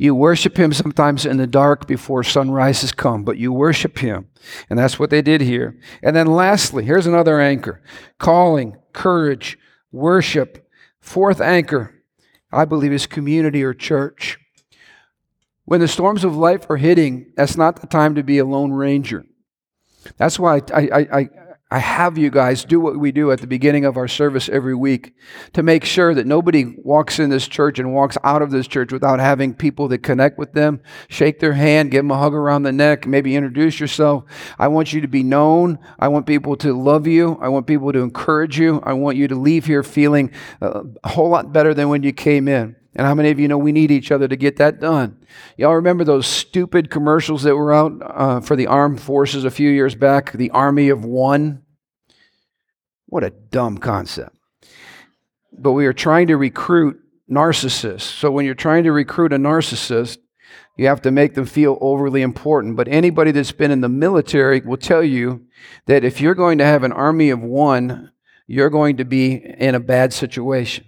[0.00, 4.28] You worship him sometimes in the dark before sunrise has come, but you worship him.
[4.70, 5.78] And that's what they did here.
[6.02, 7.82] And then lastly, here's another anchor
[8.16, 9.58] calling, courage,
[9.92, 10.66] worship.
[11.02, 12.02] Fourth anchor,
[12.50, 14.38] I believe, is community or church.
[15.66, 18.72] When the storms of life are hitting, that's not the time to be a lone
[18.72, 19.26] ranger.
[20.16, 21.28] That's why I, I, I,
[21.72, 24.74] I have you guys do what we do at the beginning of our service every
[24.74, 25.14] week
[25.52, 28.92] to make sure that nobody walks in this church and walks out of this church
[28.92, 32.64] without having people that connect with them, shake their hand, give them a hug around
[32.64, 34.24] the neck, maybe introduce yourself.
[34.58, 35.78] I want you to be known.
[35.96, 37.38] I want people to love you.
[37.40, 38.80] I want people to encourage you.
[38.82, 42.12] I want you to leave here feeling uh, a whole lot better than when you
[42.12, 42.74] came in.
[42.94, 45.24] And how many of you know we need each other to get that done?
[45.56, 49.70] Y'all remember those stupid commercials that were out uh, for the armed forces a few
[49.70, 50.32] years back?
[50.32, 51.62] The Army of One?
[53.06, 54.36] What a dumb concept.
[55.52, 57.00] But we are trying to recruit
[57.30, 58.02] narcissists.
[58.02, 60.18] So when you're trying to recruit a narcissist,
[60.76, 62.76] you have to make them feel overly important.
[62.76, 65.46] But anybody that's been in the military will tell you
[65.86, 68.10] that if you're going to have an army of one,
[68.46, 70.84] you're going to be in a bad situation.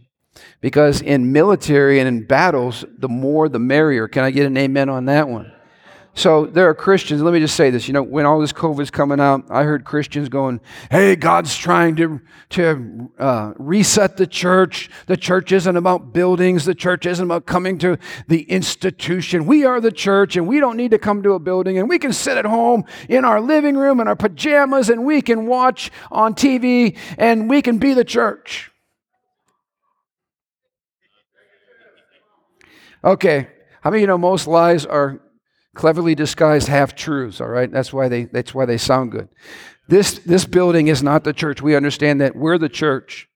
[0.60, 4.08] Because in military and in battles, the more the merrier.
[4.08, 5.52] Can I get an amen on that one?
[6.14, 7.88] So there are Christians, let me just say this.
[7.88, 11.96] You know, when all this COVID's coming out, I heard Christians going, hey, God's trying
[11.96, 14.90] to, to uh, reset the church.
[15.06, 16.66] The church isn't about buildings.
[16.66, 17.96] The church isn't about coming to
[18.28, 19.46] the institution.
[19.46, 21.98] We are the church and we don't need to come to a building and we
[21.98, 25.90] can sit at home in our living room in our pajamas and we can watch
[26.10, 28.71] on TV and we can be the church.
[33.04, 33.48] Okay,
[33.80, 35.20] how many of you know most lies are
[35.74, 37.40] cleverly disguised half truths?
[37.40, 39.28] All right, that's why they that's why they sound good.
[39.88, 41.60] This this building is not the church.
[41.60, 43.28] We understand that we're the church,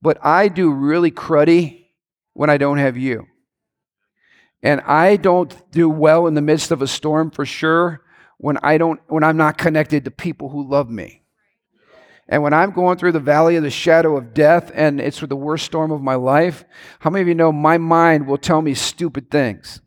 [0.00, 1.86] but I do really cruddy
[2.32, 3.26] when I don't have you,
[4.62, 8.02] and I don't do well in the midst of a storm for sure
[8.38, 11.19] when I don't when I'm not connected to people who love me.
[12.30, 15.34] And when I'm going through the valley of the shadow of death and it's the
[15.34, 16.64] worst storm of my life,
[17.00, 19.80] how many of you know my mind will tell me stupid things?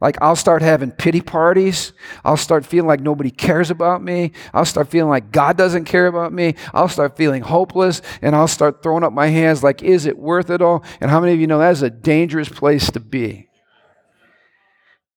[0.00, 1.92] Like, I'll start having pity parties.
[2.24, 4.32] I'll start feeling like nobody cares about me.
[4.52, 6.56] I'll start feeling like God doesn't care about me.
[6.72, 10.50] I'll start feeling hopeless and I'll start throwing up my hands like, is it worth
[10.50, 10.82] it all?
[11.00, 13.48] And how many of you know that's a dangerous place to be?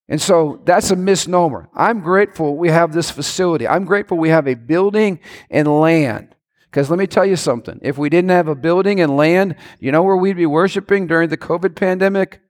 [0.08, 1.68] And so that's a misnomer.
[1.74, 3.66] I'm grateful we have this facility.
[3.66, 5.18] I'm grateful we have a building
[5.50, 6.34] and land.
[6.70, 7.80] Because let me tell you something.
[7.82, 11.28] If we didn't have a building and land, you know where we'd be worshiping during
[11.28, 12.40] the COVID pandemic?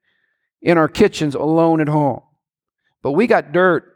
[0.63, 2.23] In our kitchens alone at home.
[3.03, 3.95] But we got dirt.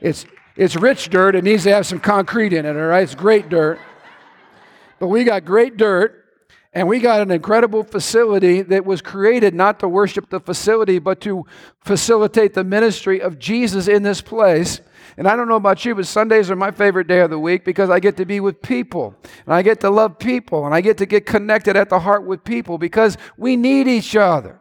[0.00, 1.34] It's, it's rich dirt.
[1.34, 3.02] It needs to have some concrete in it, all right?
[3.02, 3.80] It's great dirt.
[5.00, 6.25] But we got great dirt
[6.76, 11.22] And we got an incredible facility that was created not to worship the facility, but
[11.22, 11.46] to
[11.80, 14.82] facilitate the ministry of Jesus in this place.
[15.16, 17.64] And I don't know about you, but Sundays are my favorite day of the week
[17.64, 20.82] because I get to be with people and I get to love people and I
[20.82, 24.60] get to get connected at the heart with people because we need each other.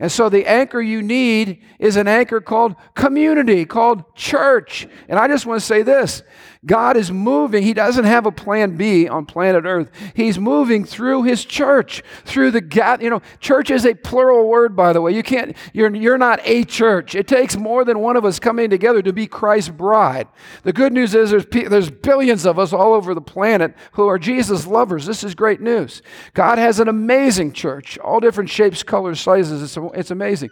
[0.00, 4.86] And so the anchor you need is an anchor called community, called church.
[5.08, 6.22] And I just want to say this
[6.66, 7.62] God is moving.
[7.62, 9.90] He doesn't have a plan B on planet Earth.
[10.14, 13.00] He's moving through his church, through the gap.
[13.00, 15.14] You know, church is a plural word, by the way.
[15.14, 17.14] You can't, you're, you're not a church.
[17.14, 20.26] It takes more than one of us coming together to be Christ's bride.
[20.64, 24.18] The good news is there's, there's billions of us all over the planet who are
[24.18, 25.06] Jesus lovers.
[25.06, 26.02] This is great news.
[26.34, 29.62] God has an amazing church, all different shapes, colors, sizes.
[29.62, 30.50] It's, it's amazing.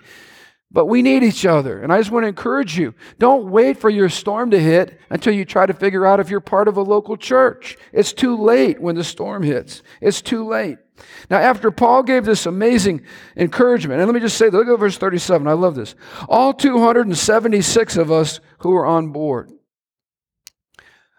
[0.71, 1.81] But we need each other.
[1.81, 5.33] And I just want to encourage you don't wait for your storm to hit until
[5.33, 7.77] you try to figure out if you're part of a local church.
[7.93, 9.83] It's too late when the storm hits.
[10.01, 10.79] It's too late.
[11.31, 13.03] Now, after Paul gave this amazing
[13.37, 15.47] encouragement, and let me just say, look at verse 37.
[15.47, 15.95] I love this.
[16.29, 19.53] All 276 of us who are on board.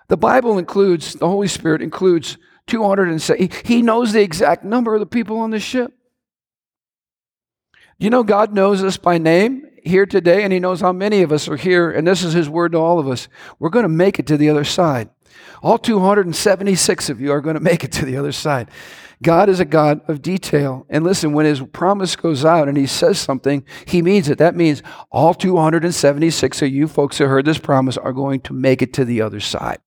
[0.07, 3.51] The Bible includes, the Holy Spirit includes 270.
[3.65, 5.96] He knows the exact number of the people on the ship.
[7.99, 11.31] You know, God knows us by name here today, and He knows how many of
[11.31, 13.27] us are here, and this is His word to all of us.
[13.57, 15.09] We're going to make it to the other side.
[15.63, 18.69] All 276 of you are going to make it to the other side.
[19.23, 20.85] God is a God of detail.
[20.89, 24.37] And listen, when His promise goes out and He says something, He means it.
[24.37, 28.83] That means all 276 of you folks that heard this promise are going to make
[28.83, 29.79] it to the other side.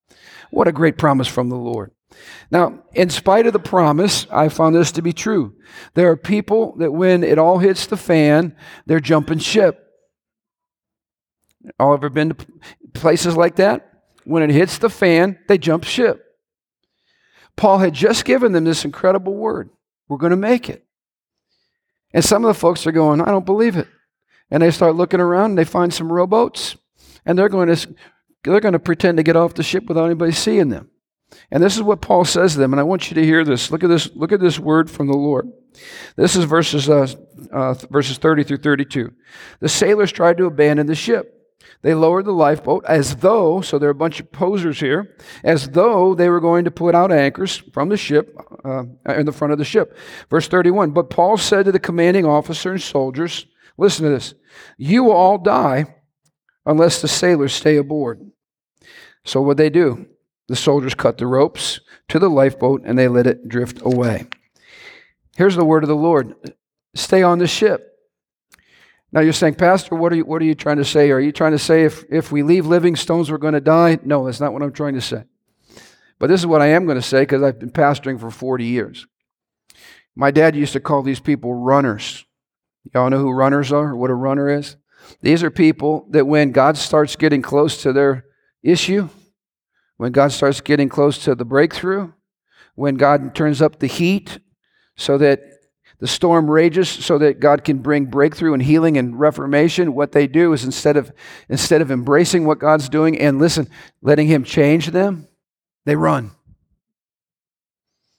[0.50, 1.92] What a great promise from the Lord.
[2.50, 5.54] Now, in spite of the promise, I found this to be true.
[5.94, 9.86] There are people that when it all hits the fan, they're jumping ship.
[11.78, 12.46] All ever been to
[12.94, 13.86] places like that?
[14.24, 16.24] When it hits the fan, they jump ship.
[17.56, 19.70] Paul had just given them this incredible word.
[20.08, 20.84] We're going to make it.
[22.12, 23.88] And some of the folks are going, I don't believe it.
[24.50, 26.76] And they start looking around and they find some rowboats
[27.24, 27.94] and they're going to
[28.42, 30.90] they're going to pretend to get off the ship without anybody seeing them.
[31.50, 33.70] And this is what Paul says to them, and I want you to hear this.
[33.70, 34.10] Look at this.
[34.14, 35.50] Look at this word from the Lord.
[36.16, 37.06] This is verses uh,
[37.52, 39.12] uh, verses 30 through 32.
[39.60, 41.36] The sailors tried to abandon the ship.
[41.82, 45.70] They lowered the lifeboat as though, so there are a bunch of posers here, as
[45.70, 49.52] though they were going to put out anchors from the ship, uh, in the front
[49.52, 49.96] of the ship.
[50.28, 53.46] Verse 31 But Paul said to the commanding officer and soldiers,
[53.78, 54.34] Listen to this,
[54.76, 55.94] you will all die
[56.66, 58.30] unless the sailors stay aboard.
[59.24, 60.06] So what they do?
[60.50, 64.26] The soldiers cut the ropes to the lifeboat and they let it drift away.
[65.36, 66.34] Here's the word of the Lord
[66.92, 67.96] stay on the ship.
[69.12, 71.12] Now you're saying, Pastor, what are you, what are you trying to say?
[71.12, 74.00] Are you trying to say if, if we leave Living Stones, we're going to die?
[74.02, 75.22] No, that's not what I'm trying to say.
[76.18, 78.64] But this is what I am going to say because I've been pastoring for 40
[78.64, 79.06] years.
[80.16, 82.24] My dad used to call these people runners.
[82.92, 84.74] Y'all know who runners are, what a runner is?
[85.22, 88.24] These are people that when God starts getting close to their
[88.64, 89.10] issue,
[90.00, 92.10] when God starts getting close to the breakthrough,
[92.74, 94.38] when God turns up the heat
[94.96, 95.42] so that
[95.98, 100.26] the storm rages so that God can bring breakthrough and healing and reformation, what they
[100.26, 101.12] do is instead of
[101.50, 103.68] instead of embracing what God's doing and listen,
[104.00, 105.28] letting him change them,
[105.84, 106.30] they run.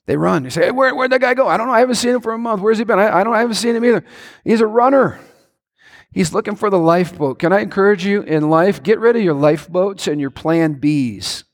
[0.05, 0.43] They run.
[0.43, 1.47] They say, hey, where, where'd that guy go?
[1.47, 1.73] I don't know.
[1.73, 2.61] I haven't seen him for a month.
[2.61, 2.99] Where's he been?
[2.99, 4.03] I, I don't I haven't seen him either.
[4.43, 5.19] He's a runner.
[6.11, 7.39] He's looking for the lifeboat.
[7.39, 8.83] Can I encourage you in life?
[8.83, 11.45] Get rid of your lifeboats and your plan Bs.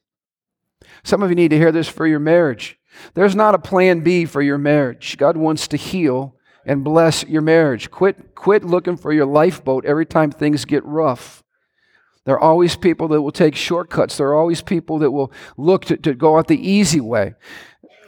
[1.07, 2.77] Some of you need to hear this for your marriage.
[3.13, 5.15] There's not a plan B for your marriage.
[5.17, 7.89] God wants to heal and bless your marriage.
[7.89, 11.45] Quit, quit looking for your lifeboat every time things get rough.
[12.25, 14.17] There are always people that will take shortcuts.
[14.17, 17.35] There are always people that will look to, to go out the easy way.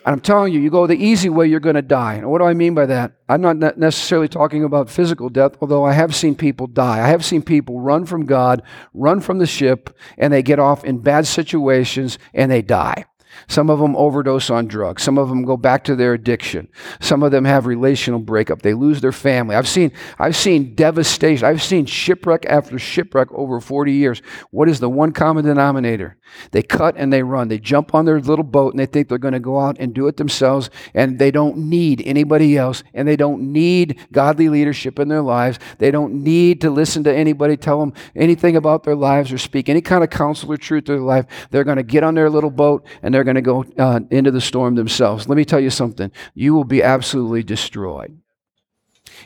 [0.10, 2.16] I'm telling you, you go the easy way, you're going to die.
[2.16, 3.12] And what do I mean by that?
[3.30, 6.98] I'm not necessarily talking about physical death, although I have seen people die.
[6.98, 8.64] I have seen people run from God,
[8.96, 13.06] run from the ship, and they get off in bad situations and they die.
[13.48, 15.04] Some of them overdose on drugs.
[15.04, 16.68] Some of them go back to their addiction.
[17.00, 18.62] Some of them have relational breakup.
[18.62, 19.56] They lose their family.
[19.56, 21.46] I've seen, I've seen devastation.
[21.46, 24.22] I've seen shipwreck after shipwreck over 40 years.
[24.52, 26.18] What is the one common denominator?
[26.52, 27.48] They cut and they run.
[27.48, 29.94] They jump on their little boat and they think they're going to go out and
[29.94, 35.00] do it themselves and they don't need anybody else and they don't need godly leadership
[35.00, 35.60] in their lives.
[35.78, 39.70] They don't need to listen to anybody tell them anything about their lives or speak
[39.70, 41.26] any kind of counsel or truth to their life.
[41.52, 44.32] They're going to get on their little boat and they're going to go uh, into
[44.32, 45.28] the storm themselves.
[45.28, 46.12] Let me tell you something.
[46.34, 48.18] You will be absolutely destroyed.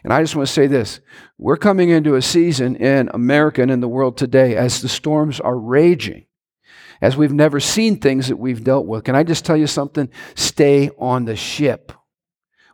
[0.03, 1.01] And I just want to say this
[1.37, 5.39] we're coming into a season in America and in the world today as the storms
[5.39, 6.25] are raging,
[7.01, 9.03] as we've never seen things that we've dealt with.
[9.03, 10.09] Can I just tell you something?
[10.35, 11.91] Stay on the ship.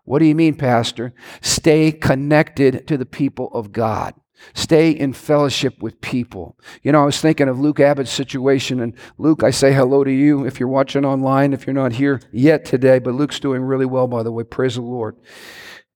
[0.05, 1.13] What do you mean, Pastor?
[1.41, 4.15] Stay connected to the people of God.
[4.53, 6.57] Stay in fellowship with people.
[6.83, 10.11] You know, I was thinking of Luke Abbott's situation, and Luke, I say hello to
[10.11, 13.85] you if you're watching online, if you're not here yet today, but Luke's doing really
[13.85, 14.43] well, by the way.
[14.43, 15.17] Praise the Lord.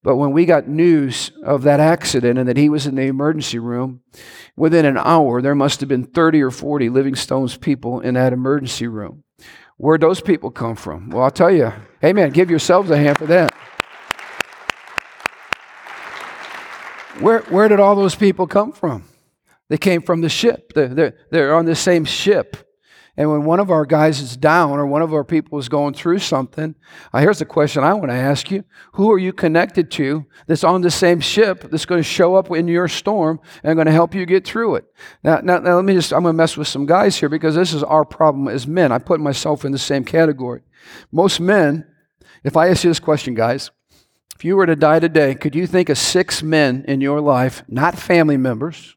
[0.02, 3.58] But when we got news of that accident and that he was in the emergency
[3.58, 4.00] room,
[4.54, 8.34] within an hour, there must have been 30 or 40 Living Stones people in that
[8.34, 9.24] emergency room.
[9.78, 11.08] Where'd those people come from?
[11.08, 11.72] Well, I'll tell you,
[12.04, 12.30] amen.
[12.30, 13.54] Give yourselves a hand for that.
[17.20, 19.04] Where, where did all those people come from?
[19.68, 20.72] They came from the ship.
[20.74, 22.56] They're, they're, they're on the same ship.
[23.16, 25.94] And when one of our guys is down or one of our people is going
[25.94, 26.74] through something,
[27.12, 30.64] uh, here's the question I want to ask you Who are you connected to that's
[30.64, 33.92] on the same ship that's going to show up in your storm and going to
[33.92, 34.84] help you get through it?
[35.22, 37.54] Now, now, now let me just, I'm going to mess with some guys here because
[37.54, 38.90] this is our problem as men.
[38.90, 40.62] I put myself in the same category.
[41.12, 41.86] Most men,
[42.42, 43.70] if I ask you this question, guys,
[44.34, 47.62] if you were to die today, could you think of six men in your life,
[47.68, 48.96] not family members,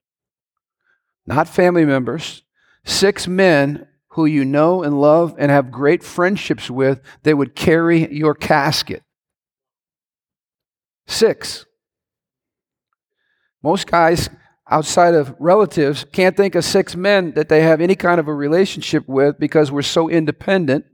[1.26, 2.44] not family members,
[2.84, 8.12] six men who you know and love and have great friendships with that would carry
[8.12, 9.04] your casket?
[11.06, 11.66] Six.
[13.62, 14.30] Most guys
[14.70, 18.34] outside of relatives can't think of six men that they have any kind of a
[18.34, 20.86] relationship with because we're so independent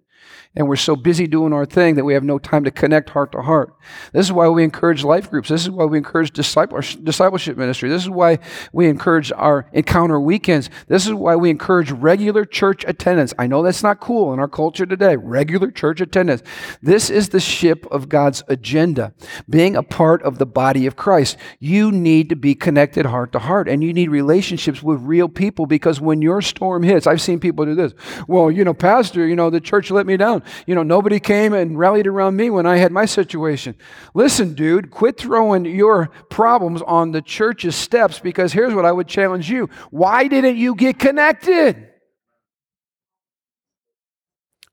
[0.56, 3.32] and we're so busy doing our thing that we have no time to connect heart
[3.32, 3.76] to heart.
[4.12, 5.49] This is why we encourage life groups.
[5.49, 7.89] This is why we encourage discipleship ministry.
[7.89, 8.38] This is why
[8.72, 10.70] we encourage our encounter weekends.
[10.88, 13.34] This is why we encourage regular church attendance.
[13.39, 15.16] I know that's not cool in our culture today.
[15.16, 16.43] Regular church attendance.
[16.82, 19.14] This is the ship of God's agenda,
[19.49, 21.38] being a part of the body of Christ.
[21.60, 25.66] You need to be connected heart to heart and you need relationships with real people
[25.66, 27.93] because when your storm hits, I've seen people do this.
[28.28, 30.43] Well, you know, Pastor, you know, the church let me down.
[30.66, 33.76] You know, nobody came and rallied around me when I had my situation.
[34.14, 39.08] Listen, dude, quit throwing your problems on the church's steps because here's what I would
[39.08, 39.70] challenge you.
[39.91, 41.89] Why didn't you get connected?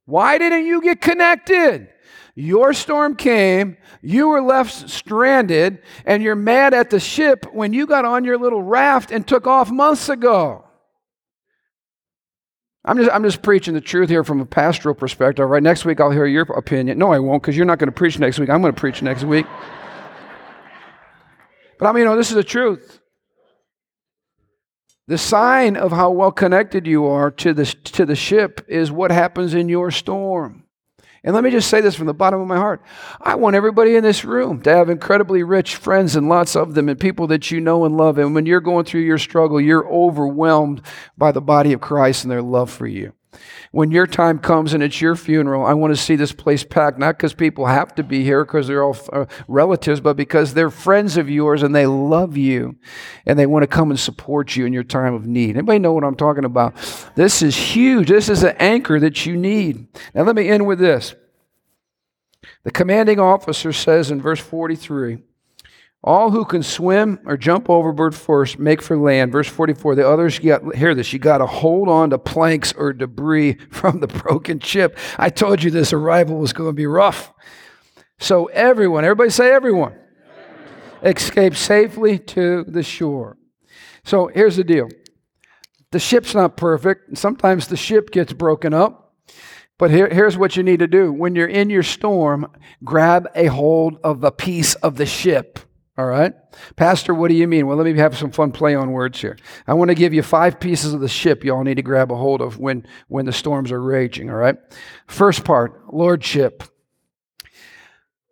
[0.04, 1.88] Why didn't you get connected?
[2.34, 7.86] Your storm came, you were left stranded, and you're mad at the ship when you
[7.86, 10.64] got on your little raft and took off months ago.
[12.84, 15.48] I'm just, I'm just preaching the truth here from a pastoral perspective.
[15.48, 16.98] Right, next week I'll hear your opinion.
[16.98, 18.48] No, I won't, because you're not going to preach next week.
[18.48, 19.46] I'm going to preach next week.
[21.78, 23.00] But I mean, you know, this is the truth.
[25.08, 29.10] The sign of how well connected you are to the, to the ship is what
[29.10, 30.64] happens in your storm.
[31.22, 32.82] And let me just say this from the bottom of my heart.
[33.20, 36.88] I want everybody in this room to have incredibly rich friends and lots of them
[36.88, 38.16] and people that you know and love.
[38.16, 40.80] And when you're going through your struggle, you're overwhelmed
[41.18, 43.12] by the body of Christ and their love for you.
[43.72, 46.98] When your time comes and it's your funeral, I want to see this place packed,
[46.98, 50.70] not because people have to be here because they're all uh, relatives, but because they're
[50.70, 52.76] friends of yours and they love you
[53.26, 55.56] and they want to come and support you in your time of need.
[55.56, 56.74] Anybody know what I'm talking about?
[57.14, 58.08] This is huge.
[58.08, 59.86] This is an anchor that you need.
[60.14, 61.14] Now, let me end with this.
[62.64, 65.18] The commanding officer says in verse 43
[66.02, 69.32] all who can swim or jump overboard first make for land.
[69.32, 69.96] Verse 44.
[69.96, 74.00] The others, got, hear this, you got to hold on to planks or debris from
[74.00, 74.96] the broken ship.
[75.18, 77.32] I told you this arrival was going to be rough.
[78.18, 79.94] So everyone, everybody say everyone,
[81.02, 83.38] escape safely to the shore.
[84.04, 84.88] So here's the deal.
[85.92, 87.18] The ship's not perfect.
[87.18, 89.14] Sometimes the ship gets broken up.
[89.78, 91.10] But here, here's what you need to do.
[91.10, 92.50] When you're in your storm,
[92.84, 95.58] grab a hold of a piece of the ship
[96.00, 96.32] all right?
[96.76, 97.66] Pastor, what do you mean?
[97.66, 99.36] Well, let me have some fun play on words here.
[99.66, 102.10] I want to give you five pieces of the ship you all need to grab
[102.10, 104.56] a hold of when, when the storms are raging, all right?
[105.06, 106.62] First part, lordship.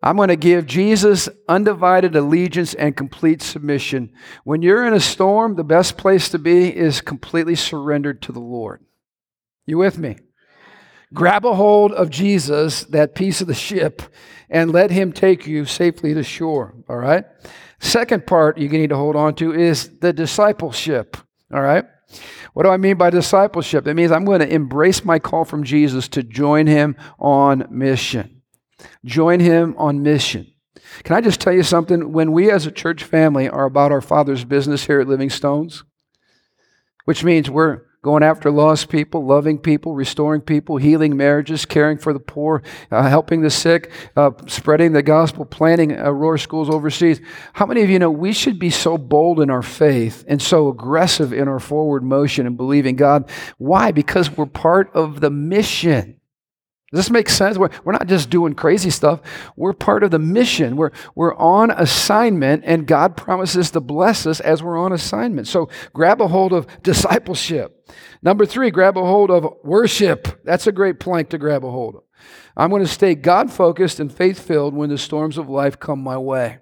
[0.02, 4.12] I'm going to give Jesus undivided allegiance and complete submission.
[4.44, 8.40] When you're in a storm, the best place to be is completely surrendered to the
[8.40, 8.82] Lord.
[9.66, 10.16] You with me?
[11.12, 14.02] Grab a hold of Jesus, that piece of the ship,
[14.50, 16.74] and let him take you safely to shore.
[16.88, 17.24] All right?
[17.80, 21.16] Second part you need to hold on to is the discipleship.
[21.52, 21.84] All right?
[22.54, 23.86] What do I mean by discipleship?
[23.86, 28.42] It means I'm going to embrace my call from Jesus to join him on mission.
[29.04, 30.46] Join him on mission.
[31.04, 32.12] Can I just tell you something?
[32.12, 35.84] When we as a church family are about our Father's business here at Living Stones,
[37.04, 42.12] which means we're going after lost people, loving people, restoring people, healing marriages, caring for
[42.12, 47.20] the poor, uh, helping the sick, uh, spreading the gospel, planting Aurora schools overseas.
[47.54, 50.68] How many of you know we should be so bold in our faith and so
[50.68, 53.28] aggressive in our forward motion and believing God?
[53.58, 53.90] Why?
[53.90, 56.17] Because we're part of the mission.
[56.90, 57.58] Does this make sense?
[57.58, 59.20] We're, we're not just doing crazy stuff.
[59.56, 60.74] We're part of the mission.
[60.76, 65.48] We're, we're on assignment, and God promises to bless us as we're on assignment.
[65.48, 67.92] So grab a hold of discipleship.
[68.22, 70.40] Number three, grab a hold of worship.
[70.44, 72.02] That's a great plank to grab a hold of.
[72.56, 76.02] I'm going to stay God focused and faith filled when the storms of life come
[76.02, 76.58] my way.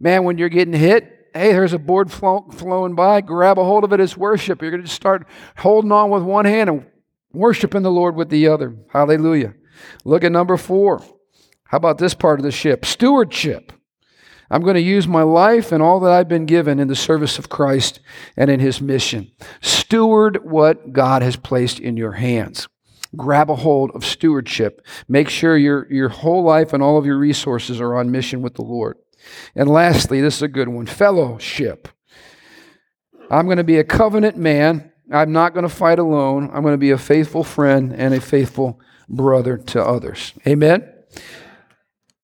[0.00, 3.84] Man, when you're getting hit, hey, there's a board flow, flowing by, grab a hold
[3.84, 4.60] of it as worship.
[4.60, 5.26] You're going to start
[5.56, 6.86] holding on with one hand and
[7.34, 8.76] worshiping the Lord with the other.
[8.92, 9.54] Hallelujah.
[10.04, 11.02] Look at number four.
[11.64, 12.84] How about this part of the ship?
[12.84, 13.72] Stewardship.
[14.50, 17.38] I'm going to use my life and all that I've been given in the service
[17.38, 18.00] of Christ
[18.36, 19.32] and in his mission.
[19.60, 22.68] Steward what God has placed in your hands.
[23.16, 24.84] Grab a hold of stewardship.
[25.08, 28.54] Make sure your, your whole life and all of your resources are on mission with
[28.54, 28.96] the Lord.
[29.54, 31.88] And lastly, this is a good one fellowship.
[33.30, 34.92] I'm going to be a covenant man.
[35.12, 36.50] I'm not going to fight alone.
[36.52, 40.32] I'm going to be a faithful friend and a faithful brother to others.
[40.46, 40.90] Amen?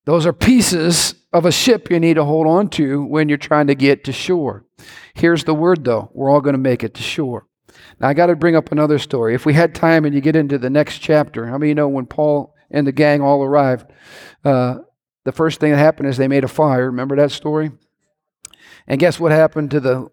[0.06, 3.66] Those are pieces of a ship you need to hold on to when you're trying
[3.68, 4.64] to get to shore.
[5.14, 7.46] Here's the word, though we're all going to make it to shore.
[8.00, 9.34] Now, I got to bring up another story.
[9.34, 11.88] If we had time and you get into the next chapter, how many you know
[11.88, 13.92] when Paul and the gang all arrived?
[14.44, 14.78] Uh,
[15.24, 16.86] the first thing that happened is they made a fire.
[16.86, 17.72] Remember that story?
[18.86, 20.08] And guess what happened to the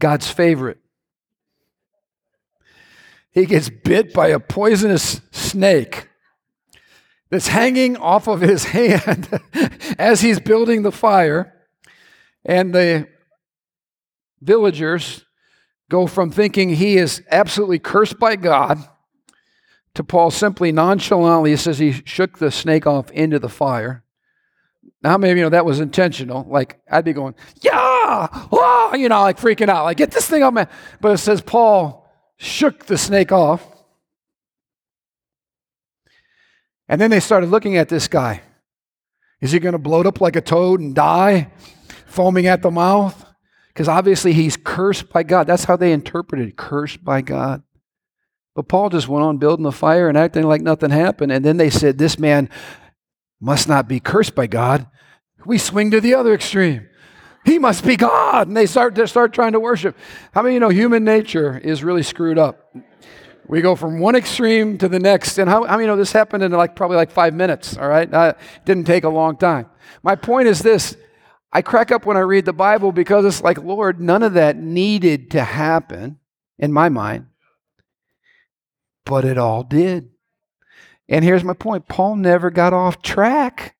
[0.00, 0.78] God's favorite?
[3.32, 6.08] He gets bit by a poisonous snake
[7.30, 9.40] that's hanging off of his hand
[9.98, 11.54] as he's building the fire.
[12.44, 13.08] And the
[14.40, 15.24] villagers
[15.88, 18.78] go from thinking he is absolutely cursed by God
[19.94, 24.04] to Paul simply nonchalantly says he shook the snake off into the fire.
[25.02, 26.46] Now, maybe you know that was intentional.
[26.48, 30.42] Like I'd be going, yeah, oh, you know, like freaking out, like get this thing
[30.42, 30.66] off my.
[31.00, 32.09] But it says Paul
[32.40, 33.66] shook the snake off,
[36.88, 38.40] and then they started looking at this guy.
[39.40, 41.52] Is he going to bloat up like a toad and die,
[42.06, 43.26] foaming at the mouth?
[43.68, 45.46] Because obviously he's cursed by God.
[45.46, 47.62] That's how they interpreted cursed by God.
[48.54, 51.32] But Paul just went on building the fire and acting like nothing happened.
[51.32, 52.48] And then they said, This man
[53.38, 54.86] must not be cursed by God.
[55.46, 56.88] We swing to the other extreme.
[57.44, 58.48] He must be God.
[58.48, 59.96] And they start, they start trying to worship.
[60.32, 62.74] How many you know human nature is really screwed up?
[63.46, 65.38] We go from one extreme to the next.
[65.38, 67.88] And how, how many you know this happened in like probably like five minutes, all
[67.88, 68.10] right?
[68.64, 69.66] Didn't take a long time.
[70.02, 70.96] My point is this
[71.52, 74.56] I crack up when I read the Bible because it's like, Lord, none of that
[74.56, 76.18] needed to happen
[76.58, 77.26] in my mind
[79.10, 80.08] but it all did.
[81.08, 83.74] And here's my point Paul never got off track.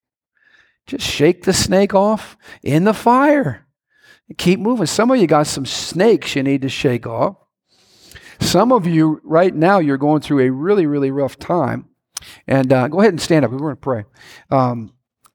[0.91, 3.65] Just shake the snake off in the fire.
[4.37, 4.87] Keep moving.
[4.87, 7.37] Some of you got some snakes you need to shake off.
[8.41, 11.87] Some of you, right now, you're going through a really, really rough time.
[12.49, 13.53] And uh, go ahead and stand up.
[13.53, 14.05] We're going to pray.
[14.51, 14.93] Um,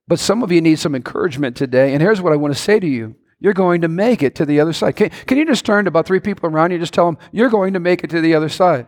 [0.10, 1.94] but some of you need some encouragement today.
[1.94, 4.46] And here's what I want to say to you you're going to make it to
[4.46, 4.98] the other side.
[4.98, 6.76] Can, can you just turn to about three people around you?
[6.76, 8.88] And just tell them, you're going to make it to the other side.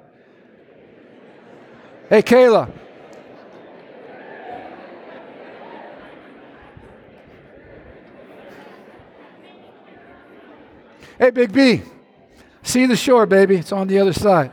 [2.10, 2.87] Hey, Kayla.
[11.20, 11.82] Hey, Big B.
[12.62, 13.56] See the shore, baby.
[13.56, 14.52] It's on the other side.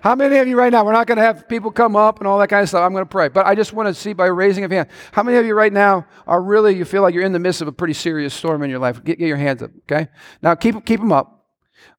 [0.00, 2.26] How many of you right now, we're not going to have people come up and
[2.26, 2.82] all that kind of stuff.
[2.82, 3.28] I'm going to pray.
[3.28, 5.72] But I just want to see by raising of hand, how many of you right
[5.72, 8.62] now are really, you feel like you're in the midst of a pretty serious storm
[8.62, 9.04] in your life?
[9.04, 10.08] Get, get your hands up, okay?
[10.40, 11.46] Now keep, keep them up.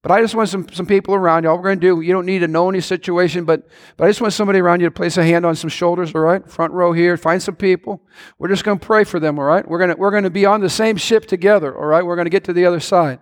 [0.02, 1.50] But I just want some, some people around you.
[1.50, 4.10] All we're going to do, you don't need to know any situation, but, but I
[4.10, 6.46] just want somebody around you to place a hand on some shoulders, all right?
[6.50, 7.16] Front row here.
[7.16, 8.02] Find some people.
[8.38, 9.66] We're just going to pray for them, all right?
[9.66, 12.04] We're going to, we're going to be on the same ship together, all right?
[12.04, 13.20] We're going to get to the other side.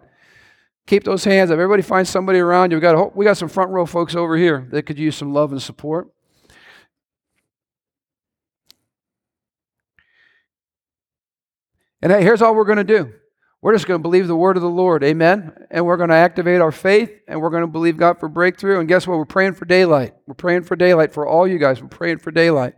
[0.87, 1.55] Keep those hands up.
[1.55, 2.77] Everybody find somebody around you.
[2.77, 5.51] We got, we got some front row folks over here that could use some love
[5.51, 6.09] and support.
[12.01, 13.13] And hey, here's all we're going to do.
[13.61, 15.03] We're just going to believe the word of the Lord.
[15.03, 15.53] Amen.
[15.69, 18.79] And we're going to activate our faith and we're going to believe God for breakthrough.
[18.79, 19.17] And guess what?
[19.19, 20.15] We're praying for daylight.
[20.25, 21.79] We're praying for daylight for all you guys.
[21.79, 22.73] We're praying for daylight.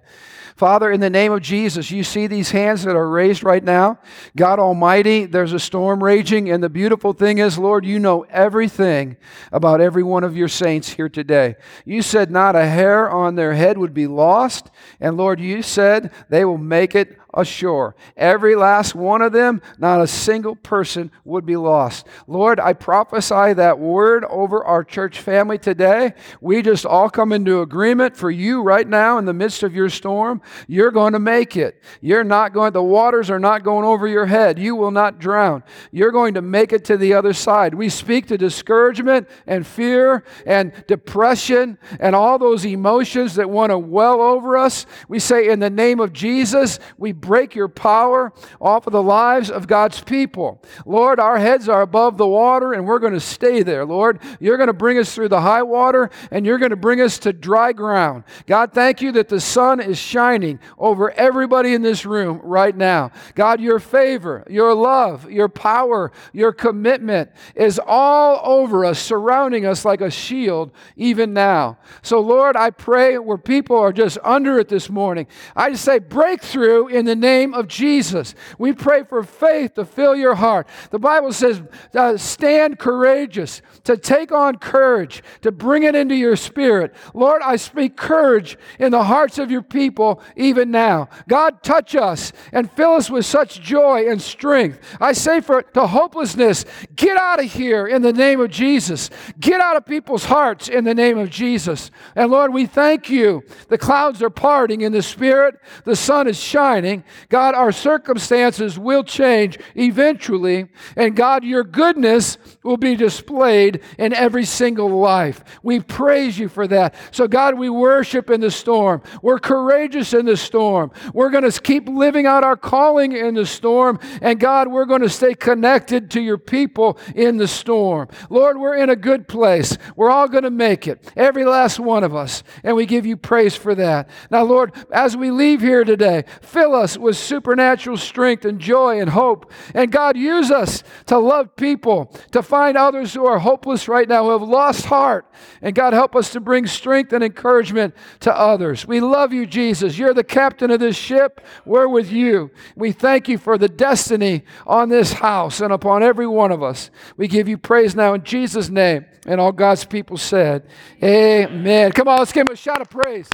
[0.57, 3.97] Father, in the name of Jesus, you see these hands that are raised right now.
[4.35, 6.51] God Almighty, there's a storm raging.
[6.51, 9.17] And the beautiful thing is, Lord, you know everything
[9.51, 11.55] about every one of your saints here today.
[11.85, 14.69] You said not a hair on their head would be lost.
[14.99, 17.95] And Lord, you said they will make it ashore.
[18.15, 22.07] Every last one of them, not a single person would be lost.
[22.27, 26.13] Lord, I prophesy that word over our church family today.
[26.41, 29.89] We just all come into agreement for you right now in the midst of your
[29.89, 30.41] storm.
[30.67, 31.81] You're going to make it.
[32.01, 34.59] You're not going, the waters are not going over your head.
[34.59, 35.63] You will not drown.
[35.91, 37.73] You're going to make it to the other side.
[37.73, 43.77] We speak to discouragement and fear and depression and all those emotions that want to
[43.77, 44.85] well over us.
[45.07, 49.49] We say, in the name of Jesus, we break your power off of the lives
[49.49, 50.61] of God's people.
[50.85, 53.85] Lord, our heads are above the water and we're going to stay there.
[53.85, 56.99] Lord, you're going to bring us through the high water and you're going to bring
[56.99, 58.25] us to dry ground.
[58.45, 63.11] God, thank you that the sun is shining over everybody in this room right now.
[63.35, 69.85] God, your favor, your love, your power, your commitment is all over us, surrounding us
[69.85, 71.77] like a shield even now.
[72.01, 75.99] So, Lord, I pray where people are just under it this morning, I just say
[75.99, 78.35] breakthrough in the name of Jesus.
[78.57, 80.67] We pray for faith to fill your heart.
[80.91, 81.61] The Bible says,
[81.93, 86.93] uh, stand courageous, to take on courage, to bring it into your spirit.
[87.13, 91.09] Lord, I speak courage in the hearts of your people even now.
[91.27, 94.79] God, touch us and fill us with such joy and strength.
[94.99, 99.09] I say for to hopelessness, get out of here in the name of Jesus.
[99.39, 101.91] Get out of people's hearts in the name of Jesus.
[102.15, 103.43] And Lord, we thank you.
[103.69, 107.02] The clouds are parting in the spirit, the sun is shining.
[107.29, 110.67] God, our circumstances will change eventually.
[110.95, 115.43] And God, your goodness will be displayed in every single life.
[115.63, 116.95] We praise you for that.
[117.11, 119.01] So, God, we worship in the storm.
[119.21, 120.91] We're courageous in the storm.
[121.13, 123.99] We're going to keep living out our calling in the storm.
[124.21, 128.07] And God, we're going to stay connected to your people in the storm.
[128.29, 129.77] Lord, we're in a good place.
[129.95, 132.43] We're all going to make it, every last one of us.
[132.63, 134.09] And we give you praise for that.
[134.29, 139.09] Now, Lord, as we leave here today, fill us with supernatural strength and joy and
[139.09, 139.51] hope.
[139.73, 144.23] And God, use us to love people, to find others who are hopeless right now,
[144.23, 145.25] who have lost heart.
[145.61, 148.87] And God, help us to bring strength and encouragement to others.
[148.87, 149.97] We love you, Jesus.
[149.97, 151.41] You're the captain of this ship.
[151.65, 152.51] We're with you.
[152.75, 156.91] We thank you for the destiny on this house and upon every one of us.
[157.17, 159.05] We give you praise now in Jesus' name.
[159.25, 160.67] And all God's people said,
[161.01, 161.91] Amen.
[161.93, 163.29] Come on, let's give him a shout of praise.